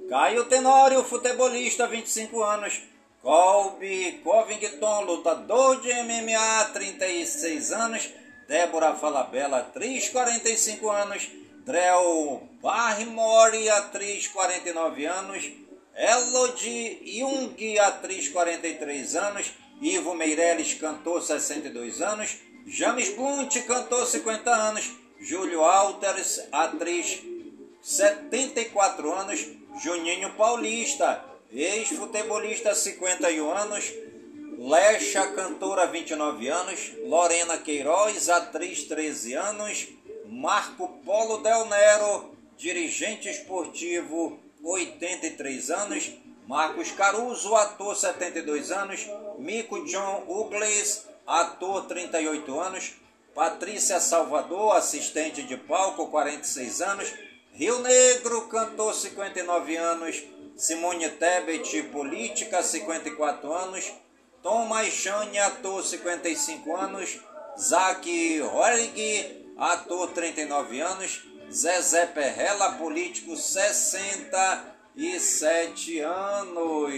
Caio 0.10 0.45
Tenório, 0.45 1.04
futebolista, 1.04 1.86
25 1.86 2.41
anos. 2.41 2.82
Colby 3.22 4.19
Covington, 4.24 5.02
lutador 5.02 5.80
de 5.82 5.93
MMA, 5.93 6.72
36 6.74 7.72
anos. 7.72 8.10
Débora 8.48 8.95
Falabella, 8.95 9.58
atriz, 9.58 10.10
45 10.10 10.89
anos. 10.89 11.30
Drell 11.63 12.41
Barrymore, 12.63 13.69
atriz, 13.69 14.28
49 14.28 15.06
anos. 15.06 15.52
Elodie 15.95 17.00
Jung, 17.06 17.78
atriz, 17.80 18.28
43 18.30 19.15
anos. 19.17 19.54
Ivo 19.80 20.15
Meirelles, 20.15 20.74
cantor, 20.74 21.22
62 21.22 22.02
anos. 22.02 22.49
James 22.71 23.10
Blunt, 23.15 23.51
cantor, 23.65 24.05
50 24.05 24.51
anos. 24.51 24.91
Júlio 25.19 25.65
Alters, 25.65 26.47
atriz, 26.51 27.19
74 27.82 29.12
anos. 29.12 29.47
Juninho 29.84 30.36
Paulista, 30.36 31.25
ex-futebolista, 31.51 32.75
51 32.75 33.51
anos. 33.58 33.91
Lecha, 34.60 35.32
cantora, 35.34 35.88
29 35.88 36.47
anos. 36.47 36.91
Lorena 37.05 37.58
Queiroz, 37.58 38.29
atriz, 38.29 38.88
13 38.88 39.34
anos. 39.36 39.88
Marco 40.27 40.89
Polo 41.03 41.39
Del 41.39 41.67
Nero, 41.69 42.36
dirigente 42.55 43.32
esportivo, 43.32 44.38
83 44.63 45.71
anos. 45.71 46.12
Marcos 46.47 46.91
Caruso, 46.91 47.55
ator, 47.55 47.95
72 47.95 48.71
anos. 48.71 49.08
Mico 49.39 49.84
John 49.88 50.23
Ugles, 50.27 51.09
ator, 51.30 51.88
38 51.88 52.60
anos. 52.60 52.96
Patrícia 53.36 54.00
Salvador, 54.00 54.76
assistente 54.76 55.44
de 55.44 55.56
palco, 55.56 56.08
46 56.08 56.82
anos. 56.82 57.13
Rio 57.54 57.78
Negro, 57.80 58.50
cantor, 58.50 58.96
59 58.96 59.78
anos. 59.78 60.24
Simone 60.58 61.08
Tebet, 61.10 61.84
política, 61.92 62.63
54 62.63 63.54
anos. 63.54 63.94
Tom 64.42 64.65
Maixane, 64.65 65.38
ator, 65.39 65.84
55 65.84 66.76
anos. 66.76 67.20
Zac 67.58 68.06
Horig, 68.42 69.46
ator, 69.58 70.12
39 70.12 70.82
anos. 70.82 71.24
Zezé 71.52 72.06
Perrella, 72.08 72.78
político, 72.78 73.36
67 73.36 76.02
anos. 76.02 76.94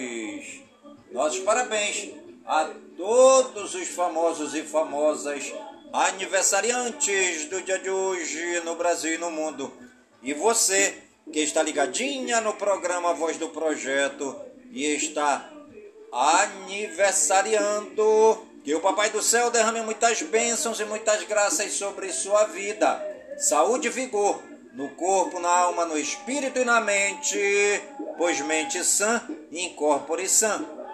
Nossos 1.11 1.41
parabéns 1.41 2.20
a 2.51 2.69
todos 2.97 3.73
os 3.75 3.87
famosos 3.87 4.53
e 4.53 4.61
famosas 4.61 5.53
aniversariantes 5.93 7.45
do 7.45 7.61
dia 7.61 7.79
de 7.79 7.89
hoje 7.89 8.59
no 8.65 8.75
Brasil 8.75 9.13
e 9.13 9.17
no 9.17 9.31
mundo. 9.31 9.71
E 10.21 10.33
você 10.33 11.01
que 11.31 11.39
está 11.39 11.63
ligadinha 11.63 12.41
no 12.41 12.51
programa 12.55 13.13
Voz 13.13 13.37
do 13.37 13.47
Projeto 13.47 14.35
e 14.69 14.83
está 14.83 15.49
aniversariando, 16.11 18.45
que 18.65 18.75
o 18.75 18.81
Papai 18.81 19.09
do 19.11 19.21
Céu 19.21 19.49
derrame 19.49 19.79
muitas 19.79 20.21
bênçãos 20.21 20.77
e 20.81 20.83
muitas 20.83 21.23
graças 21.23 21.71
sobre 21.71 22.11
sua 22.11 22.43
vida. 22.47 23.01
Saúde 23.37 23.87
e 23.87 23.91
vigor 23.91 24.43
no 24.73 24.89
corpo, 24.89 25.39
na 25.39 25.47
alma, 25.47 25.85
no 25.85 25.97
espírito 25.97 26.59
e 26.59 26.65
na 26.65 26.81
mente, 26.81 27.39
pois 28.17 28.41
mente 28.41 28.83
sã, 28.83 29.21
incorpore 29.49 30.27
sã. 30.27 30.80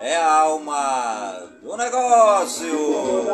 é 0.00 0.16
a 0.16 0.32
alma 0.40 1.34
do 1.62 1.76
negócio. 1.76 3.26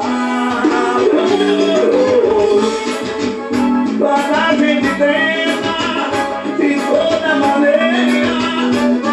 Quando 3.98 4.35
a 4.35 4.55
gente 4.57 4.88
tenta 4.98 5.77
De 6.59 6.75
toda 6.81 7.35
maneira 7.37 8.33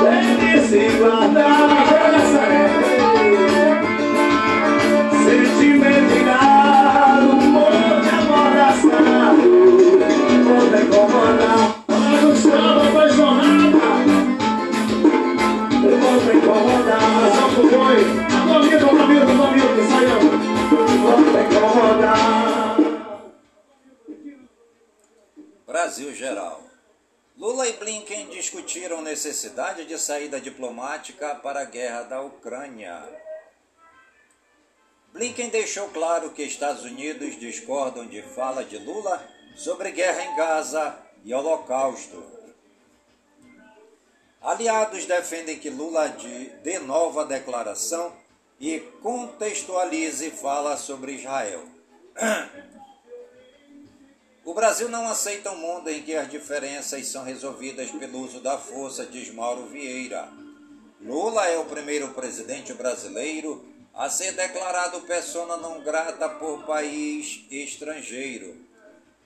Deve 0.04 0.68
se 0.68 0.98
guardar 0.98 1.70
Sentimento 5.26 6.16
irado 6.18 7.36
Monte 7.36 8.10
amordaçado 8.10 9.44
Monte 10.44 10.78
incomodar 10.82 11.64
Mas 11.88 12.24
o 12.24 12.36
samba 12.36 12.89
Brasil 25.80 26.14
Geral. 26.14 26.62
Lula 27.38 27.66
e 27.66 27.72
Blinken 27.72 28.28
discutiram 28.28 29.02
necessidade 29.02 29.86
de 29.86 29.98
saída 29.98 30.42
diplomática 30.42 31.36
para 31.36 31.62
a 31.62 31.64
guerra 31.64 32.02
da 32.02 32.22
Ucrânia. 32.22 33.02
Blinken 35.14 35.48
deixou 35.48 35.88
claro 35.88 36.32
que 36.32 36.44
Estados 36.44 36.84
Unidos 36.84 37.40
discordam 37.40 38.06
de 38.06 38.22
fala 38.22 38.66
de 38.66 38.78
Lula 38.78 39.26
sobre 39.56 39.92
guerra 39.92 40.22
em 40.22 40.36
Gaza 40.36 40.98
e 41.24 41.34
Holocausto. 41.34 42.22
Aliados 44.42 45.06
defendem 45.06 45.60
que 45.60 45.70
Lula 45.70 46.14
dê 46.62 46.78
nova 46.80 47.24
declaração 47.24 48.12
e 48.60 48.82
contextualize 49.02 50.30
fala 50.32 50.76
sobre 50.76 51.14
Israel. 51.14 51.64
O 54.50 54.54
Brasil 54.56 54.90
não 54.90 55.08
aceita 55.08 55.52
um 55.52 55.58
mundo 55.58 55.92
em 55.92 56.02
que 56.02 56.16
as 56.16 56.28
diferenças 56.28 57.06
são 57.06 57.24
resolvidas 57.24 57.92
pelo 57.92 58.20
uso 58.20 58.40
da 58.40 58.58
força, 58.58 59.06
diz 59.06 59.32
Mauro 59.32 59.68
Vieira. 59.68 60.28
Lula 61.00 61.46
é 61.46 61.60
o 61.60 61.66
primeiro 61.66 62.08
presidente 62.16 62.74
brasileiro 62.74 63.64
a 63.94 64.10
ser 64.10 64.32
declarado 64.32 65.02
persona 65.02 65.56
não 65.56 65.84
grata 65.84 66.28
por 66.28 66.66
país 66.66 67.46
estrangeiro. 67.52 68.58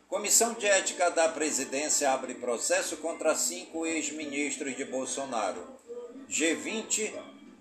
Comissão 0.09 0.55
de 0.55 0.65
Ética 0.65 1.09
da 1.09 1.29
Presidência 1.29 2.12
abre 2.12 2.33
processo 2.33 2.97
contra 2.97 3.33
cinco 3.33 3.86
ex-ministros 3.86 4.75
de 4.75 4.83
Bolsonaro. 4.83 5.65
G20, 6.29 7.13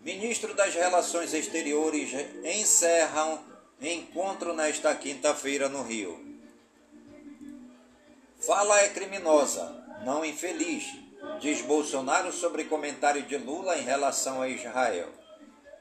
ministro 0.05 0.53
das 0.53 0.75
Relações 0.75 1.33
Exteriores, 1.33 2.11
encerram 2.43 3.39
encontro 3.81 4.53
nesta 4.53 4.93
quinta-feira 4.97 5.69
no 5.69 5.85
Rio. 5.85 6.32
Fala 8.47 8.81
é 8.81 8.89
criminosa, 8.89 9.73
não 10.05 10.25
infeliz, 10.25 10.85
diz 11.41 11.61
Bolsonaro 11.63 12.33
sobre 12.33 12.65
comentário 12.65 13.23
de 13.23 13.37
Lula 13.37 13.79
em 13.79 13.83
relação 13.83 14.43
a 14.43 14.49
Israel. 14.49 15.09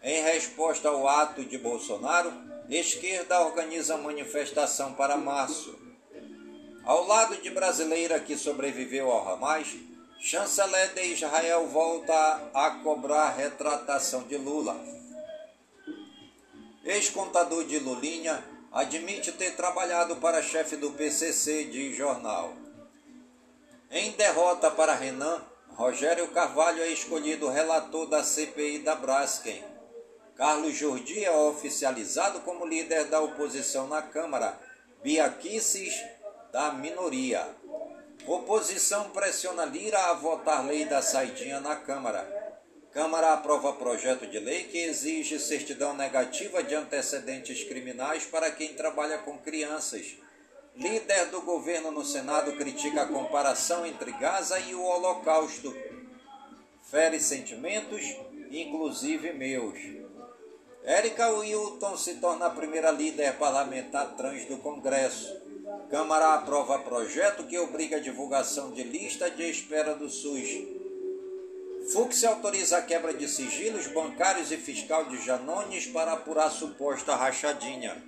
Em 0.04 0.22
resposta 0.22 0.88
ao 0.88 1.08
ato 1.08 1.44
de 1.44 1.58
Bolsonaro, 1.58 2.32
esquerda 2.70 3.42
organiza 3.42 3.98
manifestação 3.98 4.94
para 4.94 5.18
março. 5.18 5.76
Ao 6.86 7.08
lado 7.08 7.36
de 7.38 7.50
brasileira 7.50 8.20
que 8.20 8.38
sobreviveu 8.38 9.12
ao 9.12 9.34
Hamas, 9.34 9.68
chanceler 10.20 10.94
de 10.94 11.02
Israel 11.14 11.66
volta 11.66 12.52
a 12.54 12.70
cobrar 12.84 13.32
retratação 13.32 14.22
de 14.24 14.38
Lula. 14.38 14.80
Ex-contador 16.86 17.64
de 17.66 17.80
Lulinha 17.80 18.51
admite 18.72 19.34
ter 19.34 19.56
trabalhado 19.56 20.16
para 20.16 20.42
chefe 20.42 20.78
do 20.78 20.92
PCC 20.92 21.66
de 21.66 21.94
jornal. 21.94 22.54
Em 23.90 24.12
derrota 24.12 24.72
para 24.72 24.96
Renan, 24.96 25.42
Rogério 25.70 26.28
Carvalho 26.30 26.82
é 26.82 26.88
escolhido 26.88 27.50
relator 27.50 28.08
da 28.08 28.24
CPI 28.24 28.80
da 28.80 28.96
Braskem. 28.96 29.64
Carlos 30.36 30.74
Jordi 30.74 31.24
é 31.26 31.32
oficializado 31.32 32.40
como 32.42 32.66
líder 32.66 33.06
da 33.06 33.20
oposição 33.20 33.88
na 33.88 34.02
Câmara. 34.02 34.58
Bia 35.04 35.36
da 36.52 36.72
minoria. 36.72 37.48
Oposição 38.26 39.10
pressiona 39.10 39.66
Lira 39.66 39.98
a 40.10 40.14
votar 40.14 40.66
lei 40.66 40.86
da 40.86 41.02
saidinha 41.02 41.60
na 41.60 41.76
Câmara. 41.76 42.41
Câmara 42.94 43.32
aprova 43.32 43.72
projeto 43.72 44.28
de 44.28 44.38
lei 44.38 44.66
que 44.66 44.78
exige 44.78 45.40
certidão 45.40 45.94
negativa 45.94 46.62
de 46.62 46.76
antecedentes 46.76 47.64
criminais 47.64 48.26
para 48.26 48.52
quem 48.52 48.74
trabalha 48.74 49.18
com 49.20 49.38
crianças. 49.38 50.18
Líder 50.76 51.28
do 51.28 51.42
governo 51.42 51.90
no 51.90 52.04
Senado 52.04 52.52
critica 52.58 53.04
a 53.04 53.08
comparação 53.08 53.86
entre 53.86 54.12
Gaza 54.12 54.60
e 54.60 54.76
o 54.76 54.84
Holocausto. 54.84 55.74
Fere 56.84 57.18
sentimentos, 57.22 58.02
inclusive 58.52 59.32
meus. 59.32 59.80
Érica 60.84 61.30
Wilton 61.30 61.96
se 61.96 62.16
torna 62.16 62.48
a 62.48 62.50
primeira 62.50 62.92
líder 62.92 63.38
parlamentar 63.38 64.18
trans 64.18 64.46
do 64.48 64.58
Congresso. 64.58 65.40
Câmara 65.90 66.34
aprova 66.34 66.80
projeto 66.80 67.44
que 67.44 67.58
obriga 67.58 67.98
a 67.98 68.02
divulgação 68.02 68.72
de 68.72 68.84
lista 68.84 69.32
de 69.32 69.50
espera 69.50 69.96
do 69.96 70.10
SUS. 70.10 70.81
Fux 71.90 72.24
autoriza 72.24 72.78
a 72.78 72.82
quebra 72.82 73.14
de 73.14 73.28
sigilos 73.28 73.88
bancários 73.88 74.52
e 74.52 74.58
fiscal 74.58 75.06
de 75.06 75.18
Janones 75.26 75.88
para 75.88 76.14
apurar 76.14 76.50
suposta 76.52 77.16
rachadinha. 77.16 78.02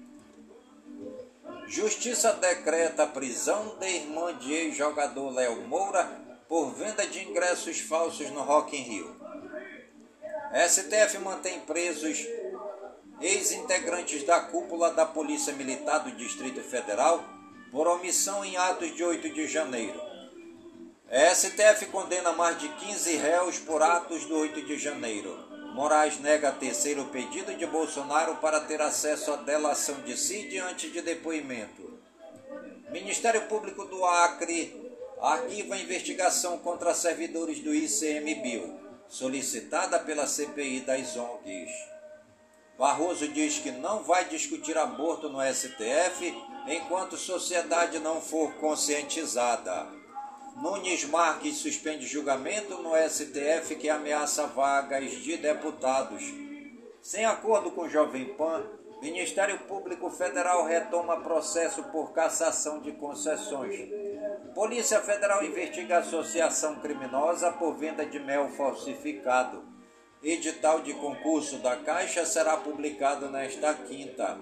Justiça 1.67 2.33
decreta 2.33 3.03
a 3.03 3.07
prisão 3.07 3.75
da 3.79 3.89
irmã 3.89 4.33
de 4.38 4.53
ex-jogador 4.53 5.33
Léo 5.33 5.67
Moura 5.67 6.07
por 6.47 6.71
venda 6.73 7.05
de 7.07 7.23
ingressos 7.23 7.79
falsos 7.79 8.29
no 8.29 8.41
Rock 8.41 8.77
in 8.77 8.83
Rio. 8.83 9.15
STF 10.69 11.17
mantém 11.17 11.59
presos 11.62 12.25
ex-integrantes 13.19 14.23
da 14.23 14.39
cúpula 14.39 14.91
da 14.91 15.05
Polícia 15.05 15.51
Militar 15.53 15.99
do 15.99 16.12
Distrito 16.12 16.62
Federal 16.62 17.23
por 17.71 17.88
omissão 17.88 18.45
em 18.45 18.55
atos 18.55 18.95
de 18.95 19.03
8 19.03 19.33
de 19.33 19.47
janeiro. 19.47 20.12
STF 21.14 21.86
condena 21.91 22.32
mais 22.32 22.57
de 22.57 22.68
15 22.68 23.18
réus 23.18 23.59
por 23.59 23.84
atos 23.84 24.26
do 24.26 24.36
8 24.36 24.64
de 24.64 24.80
janeiro. 24.80 25.47
Moraes 25.76 26.20
nega 26.20 26.51
terceiro 26.51 27.05
pedido 27.05 27.53
de 27.55 27.68
Bolsonaro 27.68 28.38
para 28.38 28.61
ter 28.61 28.82
acesso 28.82 29.32
à 29.32 29.36
delação 29.36 30.01
de 30.01 30.18
si 30.18 30.47
diante 30.47 30.89
de 30.89 31.03
depoimento. 31.03 31.99
Ministério 32.89 33.43
Público 33.43 33.86
do 33.86 34.03
Acre 34.03 34.91
arquiva 35.22 35.78
investigação 35.78 36.57
contra 36.57 36.95
servidores 36.95 37.59
do 37.59 37.76
ICMBio, 37.76 38.80
solicitada 39.07 39.99
pela 39.99 40.26
CPI 40.26 40.80
das 40.80 41.16
ONGs. 41.16 41.72
Barroso 42.76 43.28
diz 43.28 43.59
que 43.59 43.70
não 43.70 44.03
vai 44.03 44.26
discutir 44.26 44.76
aborto 44.80 45.30
no 45.30 45.39
STF 45.41 46.36
enquanto 46.68 47.18
sociedade 47.18 47.99
não 47.99 48.20
for 48.20 48.51
conscientizada. 48.55 50.03
Nunes 50.56 51.04
Marques 51.06 51.58
suspende 51.58 52.06
julgamento 52.06 52.78
no 52.82 52.91
STF 53.10 53.76
que 53.76 53.89
ameaça 53.89 54.45
vagas 54.45 55.12
de 55.12 55.36
deputados. 55.36 56.24
Sem 57.01 57.26
acordo 57.26 57.72
com 57.72 57.89
Jovem 57.89 58.34
Pan, 58.36 58.64
Ministério 59.01 59.60
Público 59.60 60.10
Federal 60.10 60.64
retoma 60.66 61.22
processo 61.22 61.84
por 61.86 62.14
cassação 62.14 62.80
de 62.80 62.93
concessões. 62.93 63.89
Polícia 64.56 65.01
Federal 65.01 65.43
investiga 65.43 65.97
associação 65.97 66.76
criminosa 66.76 67.51
por 67.51 67.76
venda 67.76 68.06
de 68.06 68.20
mel 68.20 68.47
falsificado. 68.49 69.66
Edital 70.22 70.82
de 70.82 70.93
concurso 70.93 71.58
da 71.58 71.76
Caixa 71.76 72.26
será 72.26 72.56
publicado 72.56 73.30
nesta 73.30 73.74
quinta. 73.74 74.39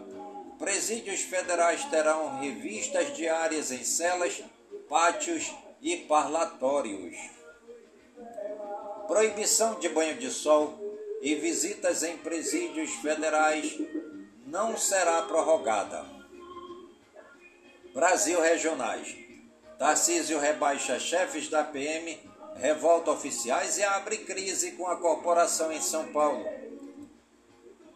Presídios 0.59 1.21
federais 1.21 1.83
terão 1.85 2.39
revistas 2.39 3.15
diárias 3.15 3.71
em 3.71 3.83
celas, 3.83 4.43
pátios 4.87 5.51
e 5.81 5.97
parlatórios. 5.97 7.17
Proibição 9.07 9.79
de 9.79 9.89
banho 9.89 10.17
de 10.17 10.29
sol 10.29 10.79
e 11.21 11.35
visitas 11.35 12.03
em 12.03 12.17
presídios 12.17 12.91
federais 12.95 13.77
não 14.45 14.77
será 14.77 15.23
prorrogada. 15.23 16.05
Brasil 17.93 18.39
Regionais. 18.39 19.17
Tarcísio 19.77 20.39
rebaixa 20.39 20.99
chefes 20.99 21.49
da 21.49 21.63
PM, 21.63 22.19
revolta 22.55 23.11
oficiais 23.11 23.77
e 23.79 23.83
abre 23.83 24.19
crise 24.19 24.73
com 24.73 24.87
a 24.87 24.95
corporação 24.97 25.71
em 25.71 25.81
São 25.81 26.11
Paulo. 26.13 26.45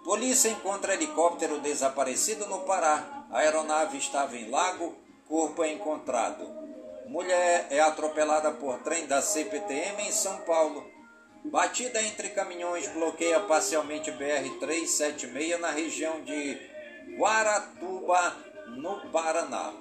Polícia 0.04 0.50
encontra 0.50 0.96
helicóptero 0.96 1.60
desaparecido 1.60 2.48
no 2.48 2.62
Pará. 2.62 3.26
A 3.32 3.40
aeronave 3.40 3.98
estava 3.98 4.36
em 4.36 4.50
lago, 4.50 4.96
corpo 5.28 5.64
é 5.64 5.72
encontrado. 5.72 6.65
Mulher 7.08 7.68
é 7.70 7.80
atropelada 7.80 8.52
por 8.52 8.80
trem 8.80 9.06
da 9.06 9.22
CPTM 9.22 10.08
em 10.08 10.12
São 10.12 10.38
Paulo. 10.40 10.90
Batida 11.46 12.02
entre 12.02 12.30
caminhões 12.30 12.88
bloqueia 12.88 13.40
parcialmente 13.42 14.12
BR-376 14.12 15.60
na 15.60 15.70
região 15.70 16.22
de 16.24 16.58
Guaratuba, 17.18 18.36
no 18.68 19.00
Paraná. 19.12 19.72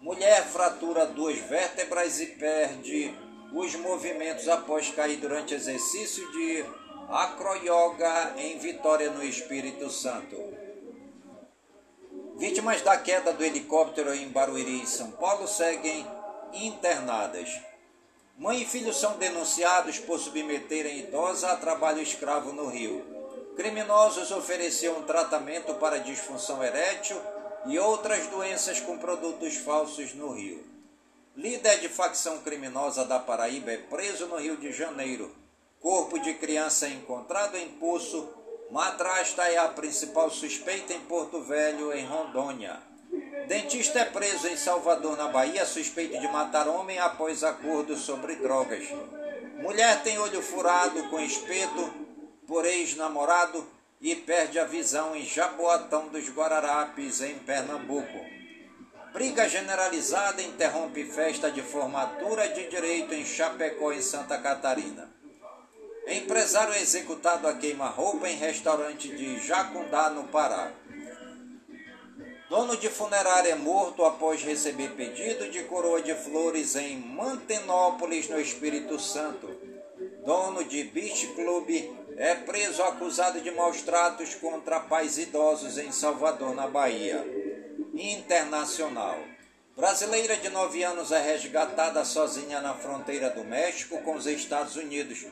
Mulher 0.00 0.44
fratura 0.44 1.04
duas 1.04 1.38
vértebras 1.38 2.18
e 2.20 2.26
perde 2.26 3.14
os 3.52 3.74
movimentos 3.74 4.48
após 4.48 4.90
cair 4.90 5.18
durante 5.18 5.54
exercício 5.54 6.30
de 6.32 6.64
acroyoga 7.10 8.34
em 8.38 8.58
Vitória, 8.58 9.10
no 9.10 9.22
Espírito 9.22 9.90
Santo. 9.90 10.36
Vítimas 12.38 12.80
da 12.80 12.96
queda 12.96 13.34
do 13.34 13.44
helicóptero 13.44 14.14
em 14.14 14.28
Barueri, 14.28 14.86
São 14.86 15.10
Paulo, 15.10 15.46
seguem 15.46 16.06
internadas. 16.52 17.60
Mãe 18.36 18.62
e 18.62 18.66
filho 18.66 18.92
são 18.92 19.18
denunciados 19.18 19.98
por 19.98 20.18
submeterem 20.18 21.00
idosa 21.00 21.52
a 21.52 21.56
trabalho 21.56 22.00
escravo 22.00 22.52
no 22.52 22.68
Rio. 22.68 23.04
Criminosos 23.54 24.30
ofereciam 24.30 25.02
tratamento 25.02 25.74
para 25.74 25.98
disfunção 25.98 26.64
erétil 26.64 27.20
e 27.66 27.78
outras 27.78 28.26
doenças 28.28 28.80
com 28.80 28.96
produtos 28.96 29.56
falsos 29.56 30.14
no 30.14 30.32
Rio. 30.32 30.64
Líder 31.36 31.80
de 31.80 31.88
facção 31.88 32.38
criminosa 32.38 33.04
da 33.04 33.18
Paraíba 33.18 33.72
é 33.72 33.76
preso 33.76 34.26
no 34.26 34.36
Rio 34.36 34.56
de 34.56 34.72
Janeiro. 34.72 35.34
Corpo 35.78 36.18
de 36.18 36.34
criança 36.34 36.86
é 36.86 36.90
encontrado 36.90 37.56
em 37.56 37.68
poço. 37.68 38.28
Madrasta 38.70 39.42
é 39.48 39.58
a 39.58 39.68
principal 39.68 40.30
suspeita 40.30 40.92
em 40.92 41.00
Porto 41.00 41.42
Velho, 41.42 41.92
em 41.92 42.04
Rondônia. 42.06 42.89
Dentista 43.46 44.00
é 44.00 44.04
preso 44.04 44.46
em 44.46 44.56
Salvador, 44.56 45.16
na 45.16 45.28
Bahia, 45.28 45.66
suspeito 45.66 46.18
de 46.20 46.28
matar 46.28 46.68
homem 46.68 46.98
após 46.98 47.42
acordo 47.42 47.96
sobre 47.96 48.36
drogas. 48.36 48.84
Mulher 49.60 50.02
tem 50.02 50.18
olho 50.18 50.40
furado 50.40 51.08
com 51.10 51.20
espeto 51.20 51.92
por 52.46 52.64
ex-namorado 52.64 53.66
e 54.00 54.14
perde 54.14 54.58
a 54.58 54.64
visão 54.64 55.14
em 55.14 55.24
Jaboatão 55.24 56.08
dos 56.08 56.28
Guararapes, 56.30 57.20
em 57.20 57.34
Pernambuco. 57.40 58.24
Briga 59.12 59.48
generalizada 59.48 60.40
interrompe 60.40 61.04
festa 61.04 61.50
de 61.50 61.60
formatura 61.60 62.48
de 62.48 62.68
direito 62.68 63.12
em 63.12 63.24
Chapecó, 63.24 63.92
em 63.92 64.00
Santa 64.00 64.38
Catarina. 64.38 65.10
Empresário 66.06 66.74
executado 66.74 67.46
a 67.46 67.54
queima-roupa 67.54 68.28
em 68.28 68.36
restaurante 68.36 69.08
de 69.08 69.40
Jacundá, 69.40 70.10
no 70.10 70.24
Pará. 70.28 70.72
Dono 72.50 72.76
de 72.76 72.88
funerária 72.88 73.52
é 73.52 73.54
morto 73.54 74.04
após 74.04 74.42
receber 74.42 74.90
pedido 74.96 75.48
de 75.48 75.62
coroa 75.62 76.02
de 76.02 76.12
flores 76.16 76.74
em 76.74 76.96
Mantenópolis, 76.96 78.28
no 78.28 78.40
Espírito 78.40 78.98
Santo. 78.98 79.48
Dono 80.26 80.64
de 80.64 80.82
Beach 80.82 81.28
Club 81.28 81.70
é 82.16 82.34
preso 82.34 82.82
acusado 82.82 83.40
de 83.40 83.52
maus 83.52 83.82
tratos 83.82 84.34
contra 84.34 84.80
pais 84.80 85.16
idosos 85.16 85.78
em 85.78 85.92
Salvador, 85.92 86.52
na 86.52 86.66
Bahia. 86.66 87.24
Internacional. 87.94 89.16
Brasileira 89.76 90.36
de 90.36 90.48
9 90.48 90.82
anos 90.82 91.12
é 91.12 91.22
resgatada 91.22 92.04
sozinha 92.04 92.60
na 92.60 92.74
fronteira 92.74 93.30
do 93.30 93.44
México 93.44 94.02
com 94.02 94.16
os 94.16 94.26
Estados 94.26 94.74
Unidos. 94.74 95.24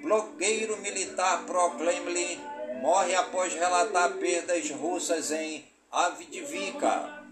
Bloqueiro 0.00 0.78
militar 0.78 1.44
pro-Kremlin 1.44 2.40
morre 2.80 3.14
após 3.14 3.52
relatar 3.52 4.12
perdas 4.14 4.70
russas 4.70 5.30
em 5.30 5.73
Avdiivka. 5.94 7.22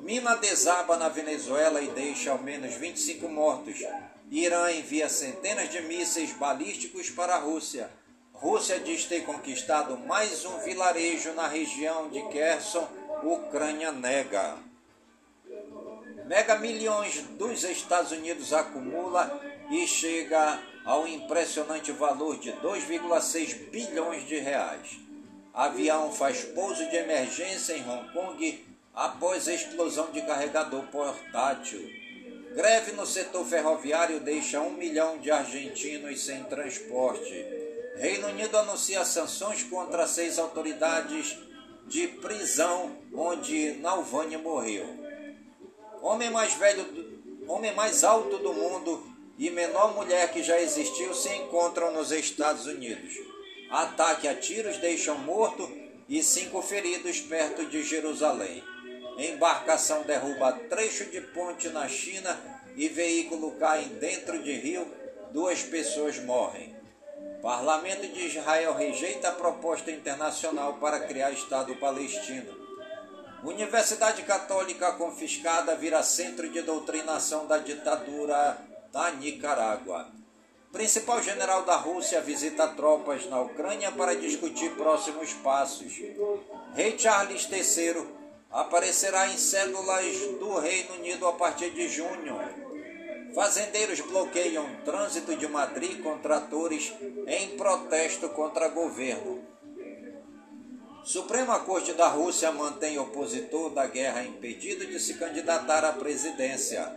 Mina 0.00 0.34
desaba 0.36 0.96
na 0.96 1.10
Venezuela 1.10 1.82
e 1.82 1.88
deixa 1.88 2.30
ao 2.30 2.38
menos 2.38 2.72
25 2.74 3.28
mortos. 3.28 3.80
Irã 4.30 4.72
envia 4.72 5.10
centenas 5.10 5.68
de 5.68 5.82
mísseis 5.82 6.32
balísticos 6.32 7.10
para 7.10 7.34
a 7.34 7.38
Rússia. 7.38 7.90
Rússia 8.32 8.80
diz 8.80 9.04
ter 9.04 9.26
conquistado 9.26 9.98
mais 9.98 10.46
um 10.46 10.58
vilarejo 10.60 11.34
na 11.34 11.46
região 11.46 12.08
de 12.08 12.22
Kherson. 12.28 12.88
Ucrânia 13.22 13.92
nega. 13.92 14.56
Mega 16.24 16.58
milhões 16.58 17.20
dos 17.38 17.62
Estados 17.62 18.10
Unidos 18.10 18.54
acumula 18.54 19.38
e 19.70 19.86
chega 19.86 20.58
ao 20.82 21.06
impressionante 21.06 21.92
valor 21.92 22.38
de 22.38 22.52
2,6 22.52 23.68
bilhões 23.70 24.26
de 24.26 24.38
reais. 24.38 25.05
Avião 25.56 26.12
faz 26.12 26.44
pouso 26.44 26.86
de 26.90 26.96
emergência 26.96 27.72
em 27.72 27.88
Hong 27.88 28.12
Kong 28.12 28.66
após 28.94 29.48
explosão 29.48 30.10
de 30.10 30.20
carregador 30.20 30.82
portátil. 30.88 31.80
Greve 32.54 32.92
no 32.92 33.06
setor 33.06 33.42
ferroviário 33.46 34.20
deixa 34.20 34.60
um 34.60 34.72
milhão 34.72 35.16
de 35.16 35.30
argentinos 35.30 36.22
sem 36.26 36.44
transporte. 36.44 37.32
Reino 37.96 38.28
Unido 38.28 38.54
anuncia 38.58 39.02
sanções 39.06 39.62
contra 39.62 40.06
seis 40.06 40.38
autoridades 40.38 41.38
de 41.86 42.06
prisão 42.06 42.94
onde 43.14 43.78
Nalvani 43.80 44.36
morreu. 44.36 44.86
Homem 46.02 46.28
mais 46.28 46.52
velho, 46.52 46.84
homem 47.48 47.74
mais 47.74 48.04
alto 48.04 48.36
do 48.36 48.52
mundo 48.52 49.10
e 49.38 49.48
menor 49.48 49.94
mulher 49.94 50.30
que 50.30 50.42
já 50.42 50.60
existiu 50.60 51.14
se 51.14 51.34
encontram 51.34 51.94
nos 51.94 52.12
Estados 52.12 52.66
Unidos. 52.66 53.35
Ataque 53.70 54.28
a 54.28 54.34
tiros 54.34 54.78
deixam 54.78 55.18
morto 55.18 55.70
e 56.08 56.22
cinco 56.22 56.62
feridos 56.62 57.20
perto 57.20 57.66
de 57.66 57.82
Jerusalém. 57.82 58.62
Embarcação 59.18 60.02
derruba 60.02 60.52
trecho 60.68 61.06
de 61.06 61.20
ponte 61.20 61.68
na 61.70 61.88
China 61.88 62.38
e 62.76 62.88
veículo 62.88 63.52
cai 63.52 63.84
dentro 63.84 64.42
de 64.42 64.52
rio. 64.52 64.86
Duas 65.32 65.62
pessoas 65.62 66.18
morrem. 66.18 66.76
Parlamento 67.42 68.06
de 68.06 68.26
Israel 68.26 68.74
rejeita 68.74 69.28
a 69.28 69.32
proposta 69.32 69.90
internacional 69.90 70.74
para 70.74 71.00
criar 71.00 71.32
Estado 71.32 71.74
palestino. 71.76 72.54
Universidade 73.42 74.22
Católica 74.22 74.92
confiscada 74.92 75.76
vira 75.76 76.02
centro 76.02 76.48
de 76.50 76.62
doutrinação 76.62 77.46
da 77.46 77.58
ditadura 77.58 78.58
da 78.92 79.10
Nicarágua. 79.12 80.08
Principal 80.76 81.22
general 81.22 81.64
da 81.64 81.76
Rússia 81.76 82.20
visita 82.20 82.68
tropas 82.68 83.24
na 83.30 83.40
Ucrânia 83.40 83.90
para 83.92 84.14
discutir 84.14 84.72
próximos 84.72 85.32
passos. 85.32 85.90
Rei 86.74 86.98
Charles 86.98 87.48
III 87.50 88.06
aparecerá 88.50 89.26
em 89.28 89.38
cédulas 89.38 90.04
do 90.38 90.58
Reino 90.58 90.96
Unido 90.96 91.26
a 91.26 91.32
partir 91.32 91.70
de 91.70 91.88
junho. 91.88 92.38
Fazendeiros 93.34 94.02
bloqueiam 94.02 94.66
trânsito 94.84 95.34
de 95.34 95.48
Madrid 95.48 96.02
com 96.02 96.18
tratores 96.18 96.92
em 97.26 97.56
protesto 97.56 98.28
contra 98.28 98.68
governo. 98.68 99.42
Suprema 101.02 101.58
Corte 101.60 101.94
da 101.94 102.08
Rússia 102.08 102.52
mantém 102.52 102.98
opositor 102.98 103.70
da 103.70 103.86
guerra 103.86 104.24
impedido 104.24 104.86
de 104.86 105.00
se 105.00 105.14
candidatar 105.14 105.86
à 105.86 105.94
presidência. 105.94 106.94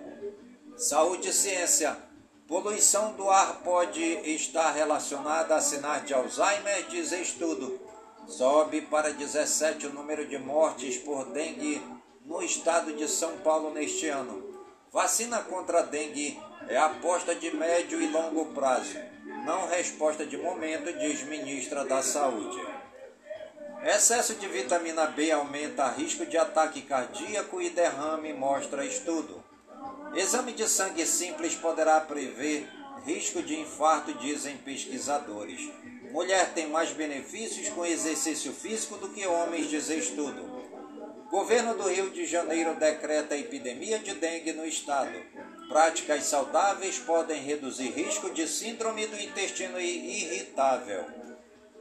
Saúde 0.75 1.29
e 1.29 1.33
ciência. 1.33 2.08
Poluição 2.49 3.13
do 3.13 3.29
ar 3.29 3.61
pode 3.63 4.01
estar 4.01 4.71
relacionada 4.71 5.55
a 5.55 5.61
sinais 5.61 6.03
de 6.03 6.15
Alzheimer, 6.15 6.87
diz 6.89 7.11
estudo. 7.11 7.79
Sobe 8.27 8.81
para 8.81 9.13
17 9.13 9.85
o 9.85 9.93
número 9.93 10.27
de 10.27 10.39
mortes 10.39 10.97
por 10.97 11.25
dengue 11.25 11.79
no 12.25 12.41
estado 12.41 12.91
de 12.93 13.07
São 13.07 13.37
Paulo 13.37 13.69
neste 13.69 14.07
ano. 14.07 14.43
Vacina 14.91 15.43
contra 15.43 15.81
a 15.81 15.83
dengue 15.83 16.41
é 16.67 16.75
aposta 16.75 17.35
de 17.35 17.55
médio 17.55 18.01
e 18.01 18.07
longo 18.07 18.47
prazo, 18.47 18.97
não 19.45 19.67
resposta 19.67 20.25
de 20.25 20.35
momento, 20.35 20.91
diz 20.97 21.21
ministra 21.25 21.85
da 21.85 22.01
Saúde. 22.01 22.59
Excesso 23.83 24.33
de 24.33 24.47
vitamina 24.47 25.05
B 25.05 25.31
aumenta 25.31 25.87
risco 25.89 26.25
de 26.25 26.35
ataque 26.35 26.81
cardíaco 26.81 27.61
e 27.61 27.69
derrame, 27.69 28.33
mostra 28.33 28.83
estudo. 28.83 29.48
Exame 30.15 30.53
de 30.53 30.67
sangue 30.67 31.05
simples 31.05 31.55
poderá 31.55 31.99
prever 32.01 32.67
risco 33.05 33.41
de 33.41 33.59
infarto, 33.59 34.13
dizem 34.13 34.57
pesquisadores. 34.57 35.69
Mulher 36.11 36.53
tem 36.53 36.67
mais 36.67 36.89
benefícios 36.91 37.69
com 37.69 37.85
exercício 37.85 38.51
físico 38.51 38.97
do 38.97 39.09
que 39.09 39.25
homens, 39.25 39.69
diz 39.69 39.89
estudo. 39.89 40.59
Governo 41.29 41.75
do 41.75 41.87
Rio 41.87 42.09
de 42.09 42.25
Janeiro 42.25 42.73
decreta 42.75 43.37
epidemia 43.37 43.99
de 43.99 44.15
dengue 44.15 44.51
no 44.53 44.65
estado. 44.65 45.13
Práticas 45.67 46.23
saudáveis 46.23 46.97
podem 46.97 47.43
reduzir 47.43 47.91
risco 47.91 48.31
de 48.31 48.47
síndrome 48.47 49.05
do 49.05 49.19
intestino 49.19 49.79
irritável. 49.79 51.05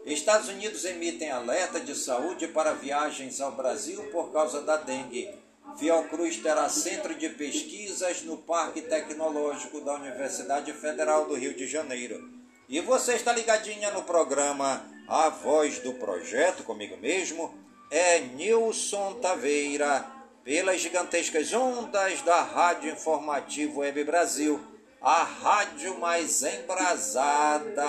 Estados 0.04 0.48
Unidos 0.48 0.84
emitem 0.84 1.30
alerta 1.30 1.80
de 1.80 1.94
saúde 1.94 2.48
para 2.48 2.74
viagens 2.74 3.40
ao 3.40 3.52
Brasil 3.52 4.02
por 4.10 4.30
causa 4.32 4.60
da 4.60 4.76
dengue. 4.76 5.47
Fiocruz 5.76 6.36
terá 6.38 6.68
centro 6.68 7.14
de 7.14 7.28
pesquisas 7.28 8.22
no 8.22 8.36
Parque 8.36 8.82
Tecnológico 8.82 9.80
da 9.80 9.94
Universidade 9.94 10.72
Federal 10.72 11.26
do 11.26 11.34
Rio 11.34 11.54
de 11.54 11.66
Janeiro. 11.66 12.30
E 12.68 12.80
você 12.80 13.14
está 13.14 13.32
ligadinha 13.32 13.90
no 13.90 14.02
programa 14.02 14.84
A 15.06 15.28
Voz 15.28 15.78
do 15.78 15.94
Projeto, 15.94 16.62
comigo 16.64 16.96
mesmo, 16.96 17.54
é 17.90 18.20
Nilson 18.20 19.14
Taveira, 19.14 20.04
pelas 20.44 20.80
gigantescas 20.80 21.52
ondas 21.52 22.22
da 22.22 22.42
Rádio 22.42 22.92
Informativo 22.92 23.80
Web 23.80 24.04
Brasil, 24.04 24.60
a 25.00 25.22
rádio 25.22 25.98
mais 25.98 26.42
embrasada 26.42 27.84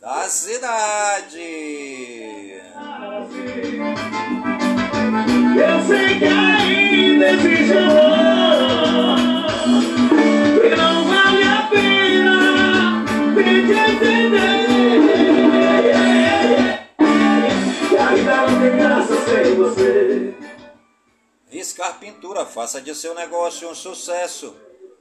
da 0.00 0.28
cidade. 0.28 1.40
Eu 5.56 5.86
sei 5.86 6.18
que 6.18 6.24
ainda 6.24 7.30
existe 7.30 7.72
amor 7.76 9.18
E 10.64 10.76
não 10.76 11.04
vale 11.04 11.42
a 11.42 11.68
pena 11.70 13.04
Tente 13.34 13.72
entender 13.72 14.66
Que 17.88 17.96
a 17.96 18.08
vida 18.14 18.36
não 18.36 18.60
tem 18.60 18.76
graça 18.76 19.14
sem 19.24 19.54
você 19.54 20.34
Riscar 21.48 21.98
Pintura, 21.98 22.44
faça 22.44 22.82
de 22.82 22.94
seu 22.94 23.14
negócio 23.14 23.68
um 23.70 23.74
sucesso. 23.74 24.54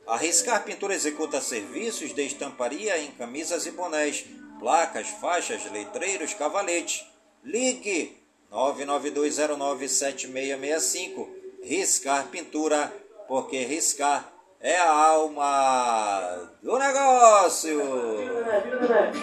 A 0.07 0.15
Riscar 0.15 0.63
Pintura 0.63 0.93
executa 0.93 1.41
serviços 1.41 2.13
de 2.13 2.21
estamparia 2.21 2.97
em 2.97 3.11
camisas 3.11 3.65
e 3.65 3.71
bonés, 3.71 4.25
placas, 4.57 5.09
faixas, 5.09 5.69
letreiros, 5.71 6.33
cavaletes. 6.33 7.05
Ligue 7.43 8.24
992097665. 8.55 11.27
Riscar 11.61 12.27
Pintura, 12.27 12.93
porque 13.27 13.65
riscar 13.65 14.31
é 14.61 14.77
a 14.77 14.89
alma 14.91 16.49
do 16.63 16.77
negócio. 16.77 17.81
Eita, 17.81 18.61
coração! 18.71 19.15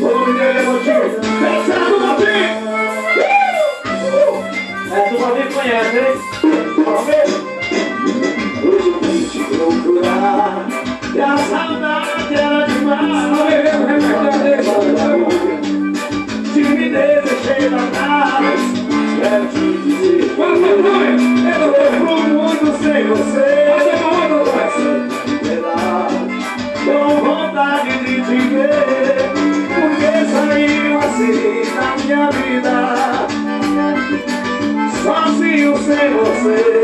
Ô, 0.00 0.04
bebê, 5.86 6.27
E 11.14 11.20
a 11.20 11.36
saudade 11.36 12.34
era 12.34 12.66
demais 12.66 13.38
Timidez 16.52 17.24
cheia 17.42 17.70
da 17.70 17.86
cara 17.92 18.52
Quero 19.20 19.46
te 19.48 19.64
dizer 19.78 20.34
Quanto 20.36 20.66
Eu 20.66 21.60
vou 21.72 21.88
pro 22.00 22.16
mundo 22.28 22.68
sem 22.82 23.06
você 23.06 23.48
Com 26.84 27.08
vontade 27.24 27.94
de 27.98 28.14
te 28.22 28.40
Porque 29.74 30.12
saiu 30.32 30.98
assim 30.98 31.62
da 31.74 31.88
minha 32.04 32.30
vida 32.30 32.76
Sozinho 35.02 35.76
sem 35.78 36.10
você. 36.12 36.77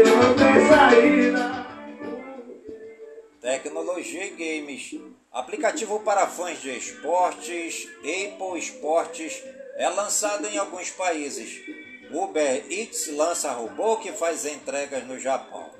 Tecnologia 3.64 4.26
e 4.26 4.30
games. 4.30 4.94
Aplicativo 5.32 5.98
para 6.00 6.26
fãs 6.26 6.60
de 6.60 6.68
esportes, 6.76 7.88
Apple 8.00 8.58
Esportes, 8.58 9.42
é 9.76 9.88
lançado 9.88 10.46
em 10.46 10.58
alguns 10.58 10.90
países. 10.90 11.62
Uber 12.10 12.66
Eats 12.70 13.06
lança 13.06 13.50
robô 13.52 13.96
que 13.96 14.12
faz 14.12 14.44
entregas 14.44 15.06
no 15.06 15.18
Japão. 15.18 15.70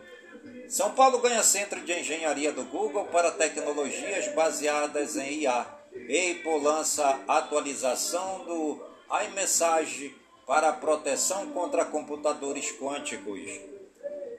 São 0.67 0.93
Paulo 0.95 1.19
ganha 1.19 1.43
centro 1.43 1.79
de 1.83 1.93
engenharia 1.93 2.53
do 2.53 2.65
Google 2.65 3.05
para 3.05 3.31
tecnologias 3.31 4.29
baseadas 4.29 5.19
em 5.19 5.43
IA. 5.43 5.61
Apple 5.93 6.61
lança 6.63 7.21
atualização 7.29 8.47
do 8.47 8.83
iMessage 9.27 10.17
para 10.47 10.73
proteção 10.73 11.51
contra 11.51 11.85
computadores 11.85 12.73
quânticos. 12.73 13.74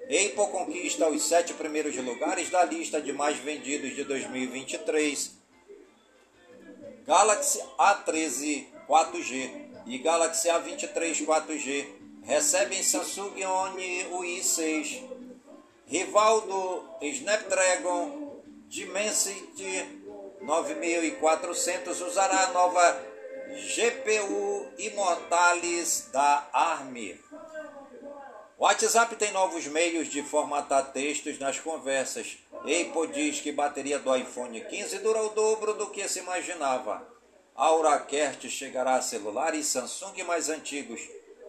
Apple 0.05 0.51
conquista 0.51 1.09
os 1.09 1.23
sete 1.23 1.53
primeiros 1.55 1.95
lugares 1.95 2.51
da 2.51 2.63
lista 2.63 3.01
de 3.01 3.11
mais 3.11 3.37
vendidos 3.37 3.95
de 3.95 4.03
2023. 4.03 5.31
Galaxy 7.07 7.59
A13 7.77 8.67
4G 8.87 9.49
e 9.87 9.97
Galaxy 9.97 10.47
A23 10.47 11.25
4G 11.25 11.87
recebem 12.23 12.83
Samsung 12.83 13.43
One 13.43 14.05
UI 14.11 14.43
6. 14.43 15.03
Rival 15.87 16.41
do 16.41 16.83
Snapdragon 17.01 18.41
Dimensity 18.67 20.03
9400 20.41 22.05
usará 22.05 22.43
a 22.43 22.51
nova 22.51 23.03
GPU 23.55 24.67
Immortalis 24.77 26.09
da 26.11 26.47
ARM. 26.53 27.24
O 28.57 28.63
WhatsApp 28.63 29.17
tem 29.17 29.33
novos 29.33 29.67
meios 29.67 30.07
de 30.07 30.23
formatar 30.23 30.93
textos 30.93 31.37
nas 31.37 31.59
conversas. 31.59 32.37
Apple 32.61 33.07
diz 33.13 33.41
que 33.41 33.51
bateria 33.51 33.99
do 33.99 34.15
iPhone 34.15 34.61
15 34.61 34.99
dura 34.99 35.21
o 35.23 35.29
dobro 35.29 35.73
do 35.73 35.89
que 35.89 36.07
se 36.07 36.19
imaginava. 36.19 37.05
Auracert 37.53 38.47
chegará 38.47 38.95
a 38.95 39.01
celulares 39.01 39.67
Samsung 39.67 40.23
mais 40.23 40.47
antigos. 40.47 41.01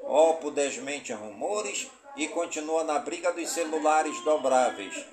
Oppo 0.02 0.50
desmente 0.50 1.12
rumores 1.12 1.86
e 2.16 2.26
continua 2.26 2.82
na 2.82 2.98
briga 2.98 3.32
dos 3.32 3.50
celulares 3.50 4.20
dobráveis. 4.24 5.04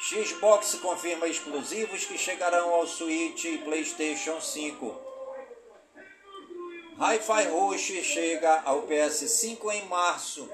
Xbox 0.00 0.74
confirma 0.74 1.26
exclusivos 1.26 2.04
que 2.04 2.18
chegarão 2.18 2.74
ao 2.74 2.86
Switch 2.86 3.44
e 3.44 3.58
PlayStation 3.58 4.38
5. 4.38 5.00
Hi-Fi 7.00 7.44
Rush 7.48 8.02
chega 8.04 8.60
ao 8.66 8.82
PS5 8.82 9.72
em 9.72 9.86
março. 9.86 10.48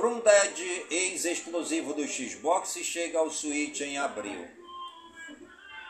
Grounded, 0.00 0.86
ex-exclusivo 0.90 1.92
do 1.92 2.08
Xbox, 2.08 2.72
chega 2.82 3.18
ao 3.18 3.30
Switch 3.30 3.82
em 3.82 3.98
abril. 3.98 4.48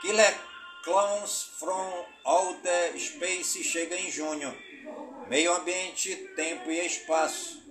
Killer 0.00 0.36
Clowns 0.82 1.52
from 1.60 2.04
Outer 2.24 2.98
Space 2.98 3.62
chega 3.62 3.94
em 3.94 4.10
junho. 4.10 4.52
Meio 5.28 5.54
ambiente, 5.54 6.16
tempo 6.34 6.72
e 6.72 6.84
espaço. 6.84 7.62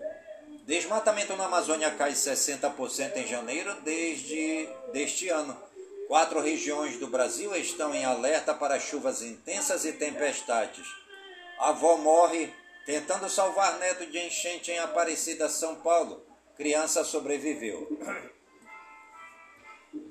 Desmatamento 0.65 1.35
na 1.35 1.43
Amazônia 1.43 1.91
cai 1.91 2.13
60% 2.13 3.17
em 3.17 3.27
janeiro 3.27 3.75
desde 3.81 4.65
deste 4.93 5.27
ano. 5.27 5.61
Quatro 6.07 6.39
regiões 6.39 6.95
do 6.95 7.07
Brasil 7.07 7.53
estão 7.57 7.93
em 7.93 8.05
alerta 8.05 8.53
para 8.53 8.79
chuvas 8.79 9.21
intensas 9.21 9.83
e 9.83 9.91
tempestades. 9.91 10.87
A 11.59 11.71
avó 11.71 11.97
morre 11.97 12.49
tentando 12.85 13.29
salvar 13.29 13.77
neto 13.77 14.05
de 14.05 14.17
enchente 14.19 14.71
em 14.71 14.79
Aparecida, 14.79 15.49
São 15.49 15.75
Paulo. 15.75 16.28
Criança 16.59 17.05
sobreviveu. 17.05 17.87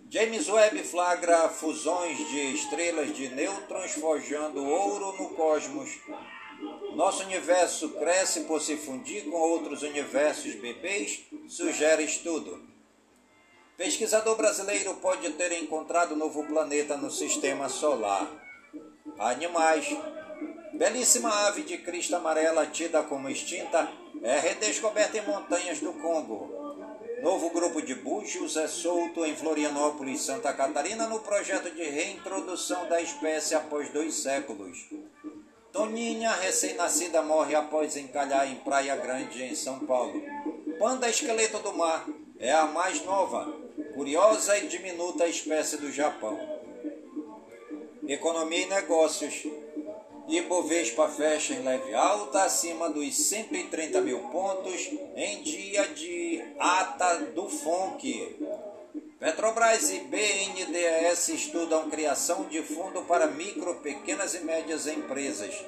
James 0.09 0.49
Webb 0.49 0.83
flagra 0.83 1.47
fusões 1.51 2.17
de 2.17 2.55
estrelas 2.55 3.15
de 3.15 3.29
nêutrons 3.29 3.93
forjando 3.93 4.65
ouro 4.65 5.15
no 5.19 5.29
cosmos. 5.35 5.91
Nosso 6.95 7.23
universo 7.25 7.91
cresce 7.91 8.45
por 8.45 8.63
se 8.63 8.79
fundir 8.79 9.25
com 9.25 9.37
outros 9.37 9.83
universos 9.83 10.55
bebês, 10.55 11.21
sugere 11.47 12.05
estudo. 12.05 12.67
Pesquisador 13.77 14.35
brasileiro 14.35 14.95
pode 14.95 15.31
ter 15.33 15.53
encontrado 15.53 16.17
novo 16.17 16.47
planeta 16.47 16.97
no 16.97 17.11
sistema 17.11 17.69
solar. 17.69 18.27
Animais. 19.19 19.87
Belíssima 20.73 21.47
ave 21.47 21.63
de 21.65 21.77
crista 21.77 22.17
amarela 22.17 22.65
tida 22.65 23.03
como 23.03 23.29
extinta 23.29 23.93
é 24.23 24.39
redescoberta 24.39 25.19
em 25.19 25.27
montanhas 25.27 25.81
do 25.81 25.93
Congo. 25.93 26.59
Novo 27.23 27.51
grupo 27.51 27.83
de 27.83 27.95
búzios 27.97 28.57
é 28.57 28.69
solto 28.69 29.25
em 29.25 29.35
Florianópolis, 29.35 30.21
Santa 30.21 30.53
Catarina, 30.53 31.09
no 31.09 31.21
projeto 31.21 31.71
de 31.71 31.83
reintrodução 31.83 32.89
da 32.89 33.01
espécie 33.01 33.55
após 33.55 33.89
dois 33.91 34.15
séculos. 34.15 34.87
Toninha, 35.73 36.33
recém-nascida, 36.33 37.21
morre 37.23 37.55
após 37.55 37.97
encalhar 37.97 38.51
em 38.51 38.57
Praia 38.57 38.97
Grande, 38.97 39.43
em 39.43 39.55
São 39.55 39.81
Paulo. 39.81 40.23
Panda 40.79 41.09
esqueleto 41.09 41.59
do 41.59 41.73
mar 41.73 42.07
é 42.39 42.53
a 42.53 42.67
mais 42.67 43.05
nova, 43.05 43.53
curiosa 43.95 44.57
e 44.59 44.69
diminuta 44.69 45.27
espécie 45.27 45.77
do 45.77 45.91
Japão. 45.91 46.39
Economia 48.07 48.63
e 48.63 48.67
negócios. 48.67 49.45
Ibovespa 50.29 51.09
fecha 51.09 51.55
em 51.55 51.63
leve 51.63 51.95
alta, 51.95 52.43
acima 52.43 52.91
dos 52.91 53.17
130 53.17 53.99
mil 54.03 54.19
pontos, 54.29 54.91
em 55.17 55.43
dia 55.43 55.89
de 55.89 56.45
ata 56.59 57.21
do 57.35 57.49
FONC. 57.49 58.37
Petrobras 59.19 59.91
e 59.91 60.01
BNDES 60.01 61.31
estudam 61.31 61.89
criação 61.89 62.45
de 62.45 62.63
fundo 62.63 63.03
para 63.03 63.27
micro, 63.27 63.77
pequenas 63.77 64.35
e 64.35 64.41
médias 64.41 64.87
empresas. 64.87 65.65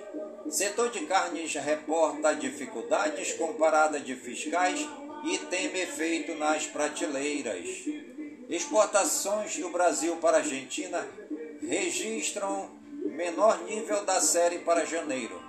Setor 0.51 0.91
de 0.91 1.07
carnes 1.07 1.55
reporta 1.55 2.35
dificuldades 2.35 3.33
com 3.33 3.55
parada 3.55 3.99
de 3.99 4.15
fiscais 4.15 4.87
e 5.25 5.39
teme 5.39 5.81
efeito 5.81 6.35
nas 6.35 6.67
prateleiras. 6.67 7.67
Exportações 8.49 9.57
do 9.57 9.71
Brasil 9.71 10.17
para 10.17 10.37
a 10.37 10.41
Argentina 10.41 11.09
registram 11.67 12.80
menor 13.05 13.63
nível 13.65 14.05
da 14.05 14.21
série 14.21 14.59
para 14.59 14.85
janeiro. 14.85 15.41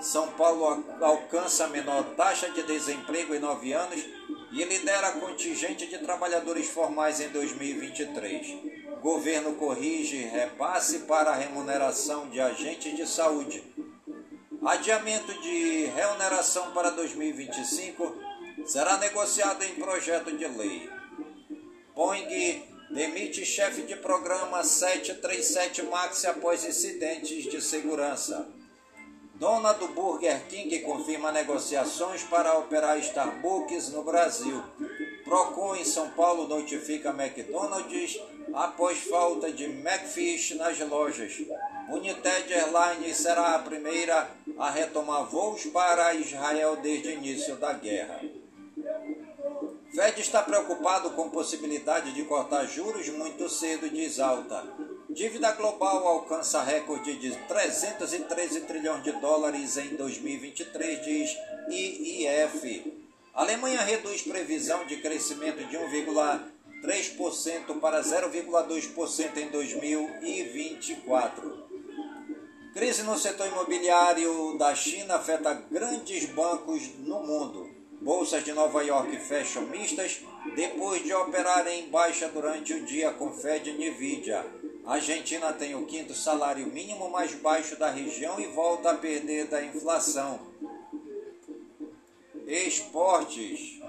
São 0.00 0.28
Paulo 0.32 0.84
alcança 1.00 1.64
a 1.64 1.68
menor 1.68 2.02
taxa 2.16 2.50
de 2.50 2.62
desemprego 2.62 3.34
em 3.34 3.38
nove 3.38 3.72
anos 3.72 4.04
e 4.50 4.64
lidera 4.64 5.12
contingente 5.12 5.86
de 5.86 5.98
trabalhadores 5.98 6.68
formais 6.68 7.20
em 7.20 7.28
2023. 7.28 9.00
Governo 9.00 9.54
corrige 9.54 10.18
repasse 10.18 11.00
para 11.00 11.30
a 11.30 11.36
remuneração 11.36 12.28
de 12.28 12.40
agentes 12.40 12.94
de 12.96 13.06
saúde. 13.06 13.62
Adiamento 14.64 15.32
de 15.40 15.86
remuneração 15.86 16.72
para 16.72 16.90
2025 16.90 18.16
será 18.64 18.96
negociado 18.98 19.62
em 19.64 19.74
projeto 19.74 20.36
de 20.36 20.46
lei. 20.46 20.88
Boeing 21.94 22.62
demite 22.92 23.44
chefe 23.46 23.82
de 23.82 23.96
programa 23.96 24.62
737 24.62 25.82
MAX 25.84 26.26
após 26.26 26.62
incidentes 26.62 27.44
de 27.44 27.58
segurança. 27.62 28.46
Dona 29.34 29.72
do 29.72 29.88
Burger 29.88 30.46
King 30.46 30.78
confirma 30.80 31.32
negociações 31.32 32.22
para 32.22 32.58
operar 32.58 32.98
Starbucks 32.98 33.88
no 33.88 34.04
Brasil. 34.04 34.62
Procon 35.24 35.76
em 35.76 35.86
São 35.86 36.10
Paulo 36.10 36.46
notifica 36.46 37.10
McDonald's 37.10 38.20
após 38.52 38.98
falta 38.98 39.50
de 39.50 39.64
McFish 39.64 40.54
nas 40.56 40.78
lojas. 40.80 41.32
United 41.88 42.52
Airlines 42.52 43.16
será 43.16 43.54
a 43.54 43.58
primeira 43.60 44.30
a 44.58 44.70
retomar 44.70 45.24
voos 45.24 45.64
para 45.64 46.12
Israel 46.14 46.76
desde 46.76 47.08
o 47.08 47.12
início 47.12 47.56
da 47.56 47.72
guerra. 47.72 48.20
Fed 49.94 50.20
está 50.22 50.42
preocupado 50.42 51.10
com 51.10 51.28
possibilidade 51.28 52.14
de 52.14 52.24
cortar 52.24 52.66
juros 52.66 53.10
muito 53.10 53.46
cedo, 53.50 53.90
diz 53.90 54.18
Alta. 54.18 54.64
Dívida 55.10 55.52
global 55.52 56.08
alcança 56.08 56.62
recorde 56.62 57.18
de 57.18 57.36
313 57.46 58.62
trilhões 58.62 59.04
de 59.04 59.12
dólares 59.12 59.76
em 59.76 59.94
2023, 59.94 61.04
diz 61.04 61.36
IIF. 61.68 62.90
Alemanha 63.34 63.82
reduz 63.82 64.22
previsão 64.22 64.86
de 64.86 64.96
crescimento 64.96 65.62
de 65.66 65.76
1,3% 65.76 67.78
para 67.78 68.00
0,2% 68.00 69.36
em 69.36 69.50
2024. 69.50 71.66
Crise 72.72 73.02
no 73.02 73.18
setor 73.18 73.46
imobiliário 73.46 74.56
da 74.56 74.74
China 74.74 75.16
afeta 75.16 75.52
grandes 75.70 76.24
bancos 76.30 76.88
no 77.00 77.22
mundo. 77.22 77.71
Bolsas 78.02 78.42
de 78.42 78.52
Nova 78.52 78.82
York 78.82 79.16
fecham 79.18 79.62
mistas 79.66 80.20
depois 80.56 81.04
de 81.04 81.14
operarem 81.14 81.84
em 81.84 81.88
baixa 81.88 82.28
durante 82.28 82.74
o 82.74 82.84
dia 82.84 83.12
com 83.12 83.32
Fed 83.32 83.70
e 83.70 83.90
Nvidia. 83.90 84.44
Argentina 84.84 85.52
tem 85.52 85.76
o 85.76 85.86
quinto 85.86 86.12
salário 86.12 86.66
mínimo 86.66 87.08
mais 87.08 87.32
baixo 87.34 87.76
da 87.76 87.90
região 87.90 88.40
e 88.40 88.46
volta 88.48 88.90
a 88.90 88.96
perder 88.96 89.46
da 89.46 89.64
inflação. 89.64 90.40
Esportes. 92.44 93.80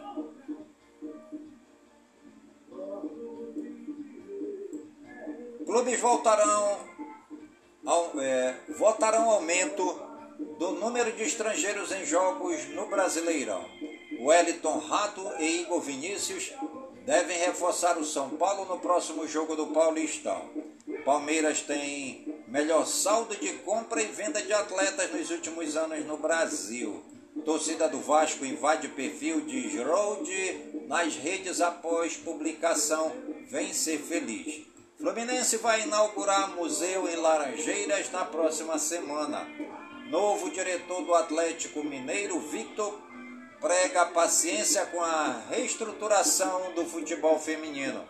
Clubes 5.66 6.00
voltarão 6.00 6.78
ao, 7.84 8.20
é, 8.20 8.56
votarão 8.78 9.32
aumento 9.32 9.84
do 10.60 10.72
número 10.74 11.12
de 11.14 11.24
estrangeiros 11.24 11.92
em 11.92 12.06
jogos 12.06 12.68
no 12.70 12.86
Brasileirão. 12.86 13.66
Wellington 14.24 14.78
Rato 14.78 15.34
e 15.38 15.62
Igor 15.62 15.82
Vinícius 15.82 16.54
devem 17.06 17.38
reforçar 17.40 17.98
o 17.98 18.06
São 18.06 18.30
Paulo 18.30 18.64
no 18.66 18.80
próximo 18.80 19.28
jogo 19.28 19.54
do 19.54 19.68
Paulistão. 19.68 20.50
Palmeiras 21.04 21.62
tem 21.62 22.42
melhor 22.48 22.88
saldo 22.88 23.36
de 23.36 23.52
compra 23.56 24.02
e 24.02 24.06
venda 24.06 24.42
de 24.42 24.54
atletas 24.54 25.12
nos 25.12 25.30
últimos 25.30 25.76
anos 25.76 26.06
no 26.06 26.16
Brasil. 26.16 27.04
Torcida 27.44 27.90
do 27.90 28.00
Vasco 28.00 28.46
invade 28.46 28.88
perfil 28.88 29.42
de 29.42 29.70
Giroud 29.70 30.86
nas 30.88 31.16
redes 31.16 31.60
após 31.60 32.16
publicação 32.16 33.12
Vem 33.50 33.74
Ser 33.74 34.00
Feliz. 34.00 34.62
Fluminense 34.98 35.58
vai 35.58 35.82
inaugurar 35.82 36.56
museu 36.56 37.10
em 37.10 37.18
Laranjeiras 37.18 38.10
na 38.10 38.24
próxima 38.24 38.80
semana. 38.80 39.46
Novo 40.10 40.50
diretor 40.50 41.02
do 41.04 41.14
Atlético 41.14 41.84
Mineiro, 41.84 42.40
Victor, 42.40 43.03
prega 43.64 44.08
paciência 44.08 44.86
com 44.88 45.02
a 45.02 45.42
reestruturação 45.50 46.74
do 46.74 46.84
futebol 46.84 47.40
feminino. 47.40 48.04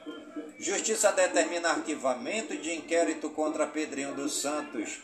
Justiça 0.58 1.12
determina 1.12 1.70
arquivamento 1.70 2.58
de 2.58 2.74
inquérito 2.74 3.30
contra 3.30 3.68
Pedrinho 3.68 4.16
dos 4.16 4.42
Santos. 4.42 4.98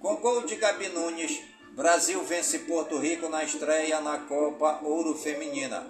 Com 0.00 0.16
gol 0.16 0.42
de 0.42 0.56
Gabi 0.56 0.88
Nunes, 0.88 1.40
Brasil 1.76 2.20
vence 2.24 2.58
Porto 2.58 2.98
Rico 2.98 3.28
na 3.28 3.44
estreia 3.44 4.00
na 4.00 4.18
Copa 4.18 4.80
Ouro 4.82 5.14
Feminina. 5.14 5.86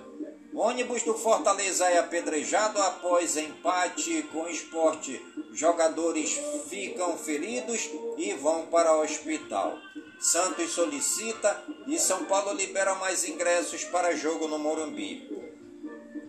Ônibus 0.54 1.02
do 1.02 1.14
Fortaleza 1.14 1.86
é 1.88 1.96
apedrejado 1.96 2.82
após 2.82 3.38
empate 3.38 4.24
com 4.24 4.46
esporte. 4.46 5.24
Jogadores 5.54 6.38
ficam 6.68 7.16
feridos 7.16 7.88
e 8.18 8.34
vão 8.34 8.66
para 8.66 8.94
o 8.94 9.02
hospital. 9.02 9.78
Santos 10.22 10.70
solicita 10.70 11.64
e 11.84 11.98
São 11.98 12.26
Paulo 12.26 12.52
libera 12.52 12.94
mais 12.94 13.24
ingressos 13.24 13.82
para 13.82 14.14
jogo 14.14 14.46
no 14.46 14.56
Morumbi. 14.56 15.28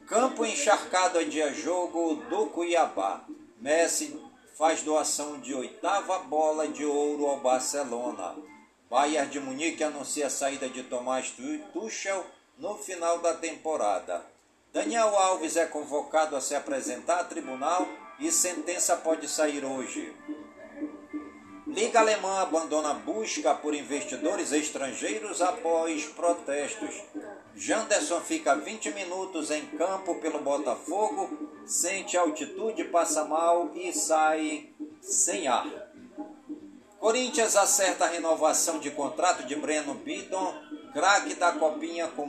Campo 0.08 0.44
encharcado 0.44 1.20
adia 1.20 1.54
jogo 1.54 2.16
do 2.28 2.48
Cuiabá. 2.48 3.24
Messi 3.62 4.20
faz 4.58 4.82
doação 4.82 5.40
de 5.40 5.54
oitava 5.54 6.18
bola 6.20 6.68
de 6.68 6.84
ouro 6.84 7.28
ao 7.28 7.40
Barcelona. 7.40 8.36
Bayern 8.90 9.30
de 9.30 9.40
Munique 9.40 9.84
anuncia 9.84 10.26
a 10.26 10.32
saída 10.32 10.68
de 10.68 10.82
Tomás 10.82 11.32
Tuchel 11.72 12.26
no 12.58 12.76
final 12.76 13.20
da 13.20 13.36
temporada. 13.36 14.26
Daniel 14.74 15.16
Alves 15.16 15.56
é 15.56 15.68
convocado 15.68 16.36
a 16.36 16.42
se 16.42 16.56
apresentar 16.56 17.20
a 17.20 17.26
tribunal 17.26 17.88
e 18.20 18.32
sentença 18.32 18.98
pode 18.98 19.28
sair 19.28 19.64
hoje. 19.64 20.12
Liga 21.74 22.02
Alemã 22.02 22.40
abandona 22.40 22.94
busca 22.94 23.56
por 23.56 23.74
investidores 23.74 24.52
estrangeiros 24.52 25.42
após 25.42 26.06
protestos. 26.06 27.02
Janderson 27.56 28.22
fica 28.22 28.54
20 28.54 28.92
minutos 28.92 29.50
em 29.50 29.66
campo 29.66 30.14
pelo 30.20 30.40
Botafogo, 30.40 31.50
sente 31.66 32.16
altitude, 32.16 32.84
passa 32.84 33.26
mal 33.26 33.72
e 33.74 33.92
sai 33.92 34.70
sem 35.02 35.48
ar. 35.48 35.68
Corinthians 37.00 37.56
acerta 37.56 38.06
a 38.06 38.10
renovação 38.10 38.78
de 38.78 38.92
contrato 38.92 39.44
de 39.48 39.56
Breno 39.56 39.96
Bidon, 39.96 40.54
craque 40.94 41.34
da 41.34 41.54
Copinha 41.54 42.08
com 42.08 42.28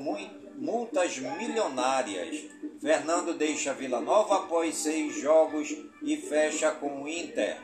multas 0.56 1.18
milionárias. 1.18 2.46
Fernando 2.80 3.34
deixa 3.34 3.74
Vila 3.74 4.00
Nova 4.00 4.36
após 4.36 4.74
seis 4.76 5.14
jogos 5.14 5.68
e 6.02 6.16
fecha 6.16 6.70
com 6.70 7.02
o 7.02 7.08
Inter. 7.08 7.60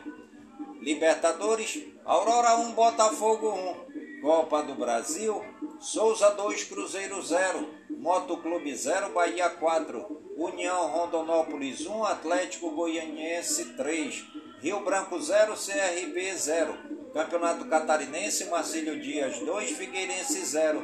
Libertadores, 0.81 1.85
Aurora 2.07 2.57
1, 2.57 2.73
Botafogo 2.73 3.53
1, 3.53 4.21
Copa 4.23 4.63
do 4.63 4.75
Brasil, 4.75 5.45
Souza 5.79 6.31
2, 6.31 6.65
Cruzeiro 6.65 7.23
0, 7.23 7.69
Motoclube 7.91 8.75
0, 8.75 9.11
Bahia 9.11 9.51
4, 9.51 10.23
União 10.39 10.87
Rondonópolis 10.89 11.87
1, 11.87 12.05
Atlético 12.05 12.71
Goianiense 12.71 13.75
3, 13.77 14.25
Rio 14.63 14.81
Branco 14.81 15.21
0, 15.21 15.55
CRB 15.55 16.35
0, 16.35 16.79
Campeonato 17.13 17.67
Catarinense, 17.67 18.47
Marcílio 18.47 18.99
Dias 18.99 19.39
2, 19.39 19.73
Figueirense 19.73 20.43
0, 20.45 20.83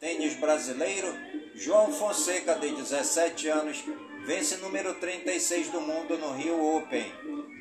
Tênis 0.00 0.34
Brasileiro, 0.36 1.08
João 1.54 1.92
Fonseca, 1.92 2.54
de 2.54 2.70
17 2.70 3.48
anos, 3.48 3.84
vence 4.24 4.56
número 4.56 4.94
36 4.94 5.68
do 5.68 5.82
mundo 5.82 6.16
no 6.16 6.32
Rio 6.32 6.76
Open. 6.76 7.12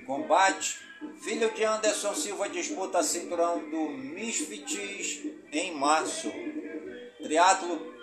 Combate 0.05 0.79
Filho 1.19 1.51
de 1.51 1.63
Anderson 1.63 2.13
Silva 2.15 2.49
disputa 2.49 3.01
cinturão 3.03 3.59
do 3.69 3.89
Misfits 3.89 5.25
em 5.51 5.73
março. 5.73 6.31
Triatlo. 7.21 7.93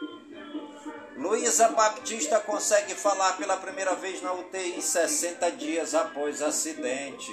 Luísa 1.17 1.69
Baptista 1.69 2.41
consegue 2.41 2.95
falar 2.95 3.37
pela 3.37 3.57
primeira 3.59 3.95
vez 3.95 4.23
na 4.23 4.33
UTI 4.33 4.81
60 4.81 5.51
dias 5.53 5.95
após 5.95 6.41
acidente. 6.41 7.31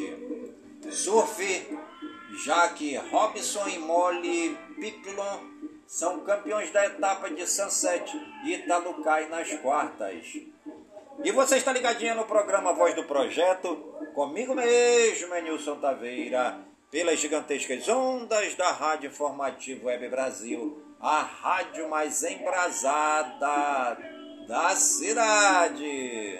Surf. 0.91 1.67
Jaque 2.43 2.97
Robson 3.09 3.67
e 3.69 3.79
Molly 3.79 4.57
Piplon 4.79 5.39
são 5.87 6.19
campeões 6.19 6.71
da 6.71 6.85
etapa 6.85 7.29
de 7.29 7.47
Sunset 7.47 8.11
e 8.43 8.53
Italo 8.53 9.01
cai 9.01 9.27
nas 9.29 9.51
quartas. 9.61 10.37
E 11.23 11.31
você 11.31 11.57
está 11.57 11.73
ligadinha 11.73 12.13
no 12.13 12.25
programa 12.25 12.73
Voz 12.73 12.93
do 12.93 13.03
Projeto, 13.03 13.75
comigo 14.13 14.53
mesmo, 14.53 15.35
Nilson 15.41 15.77
Taveira, 15.77 16.59
pelas 16.91 17.19
gigantescas 17.19 17.87
ondas 17.89 18.55
da 18.55 18.71
Rádio 18.71 19.09
Informativo 19.09 19.87
Web 19.87 20.09
Brasil, 20.09 20.81
a 20.99 21.21
rádio 21.21 21.89
mais 21.89 22.23
embrasada 22.23 23.97
da 24.47 24.69
cidade. 24.75 26.39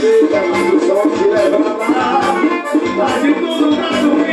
Mas 0.00 0.74
o 0.74 0.86
sol 0.86 1.10
leva 1.28 1.58
de 3.20 3.34
tudo 3.34 3.76
pra 3.76 4.00
dormir 4.00 4.27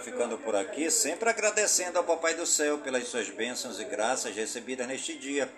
ficando 0.00 0.38
por 0.38 0.56
aqui, 0.56 0.90
sempre 0.90 1.28
agradecendo 1.28 1.98
ao 1.98 2.04
Papai 2.04 2.34
do 2.34 2.46
Céu 2.46 2.78
pelas 2.78 3.06
suas 3.08 3.28
bênçãos 3.28 3.78
e 3.78 3.84
graças 3.84 4.34
recebidas 4.34 4.86
neste 4.86 5.14
dia. 5.14 5.52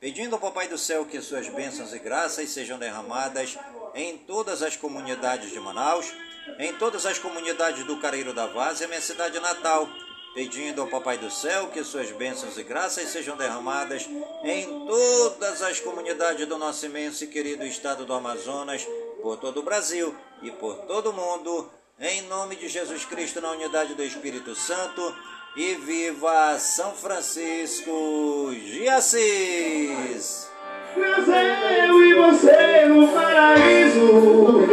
Pedindo 0.00 0.36
ao 0.36 0.40
Papai 0.40 0.68
do 0.68 0.78
Céu 0.78 1.04
que 1.04 1.20
suas 1.20 1.48
bênçãos 1.48 1.92
e 1.92 1.98
graças 1.98 2.48
sejam 2.50 2.78
derramadas 2.78 3.58
em 3.94 4.16
todas 4.16 4.62
as 4.62 4.76
comunidades 4.76 5.50
de 5.50 5.58
Manaus, 5.58 6.12
em 6.58 6.72
todas 6.74 7.04
as 7.04 7.18
comunidades 7.18 7.84
do 7.84 8.00
Careiro 8.00 8.32
da 8.32 8.46
Vaz 8.46 8.80
e 8.80 8.86
minha 8.86 9.00
cidade 9.00 9.38
natal. 9.40 9.88
Pedindo 10.34 10.82
ao 10.82 10.88
Papai 10.88 11.18
do 11.18 11.30
Céu 11.30 11.68
que 11.68 11.82
suas 11.82 12.12
bênçãos 12.12 12.56
e 12.56 12.62
graças 12.62 13.08
sejam 13.08 13.36
derramadas 13.36 14.08
em 14.44 14.86
todas 14.86 15.62
as 15.62 15.80
comunidades 15.80 16.46
do 16.46 16.56
nosso 16.56 16.86
imenso 16.86 17.24
e 17.24 17.26
querido 17.26 17.64
estado 17.64 18.04
do 18.04 18.12
Amazonas, 18.12 18.86
por 19.20 19.36
todo 19.36 19.58
o 19.58 19.62
Brasil 19.64 20.14
e 20.42 20.50
por 20.52 20.76
todo 20.86 21.10
o 21.10 21.12
mundo 21.12 21.68
em 22.00 22.22
nome 22.22 22.54
de 22.54 22.68
Jesus 22.68 23.04
Cristo, 23.04 23.40
na 23.40 23.50
unidade 23.50 23.94
do 23.94 24.04
Espírito 24.04 24.54
Santo. 24.54 25.14
E 25.56 25.74
viva 25.74 26.56
São 26.58 26.92
Francisco 26.92 28.52
de 28.52 28.88
Assis! 28.88 30.48
Eu 30.96 32.04
e 32.04 32.14
você 32.14 32.86
no 32.86 33.08
paraíso 33.08 34.64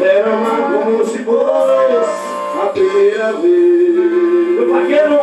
Era 0.00 0.30
uma 0.30 0.84
como 0.84 1.04
se 1.06 1.18
fosse 1.24 2.62
a 2.62 2.66
primeira 2.72 3.32
vez 3.32 3.94
Meu 3.94 4.72
vaqueiro, 4.72 5.20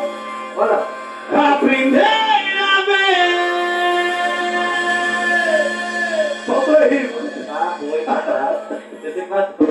olha 0.58 0.88
A 1.32 1.58
primeira 1.58 2.86
vez 2.86 3.36
Faltou 6.46 6.78
aí 6.78 7.10
Ah, 7.50 7.78
foi, 7.80 8.04
tá 8.04 8.68
Você 9.02 9.70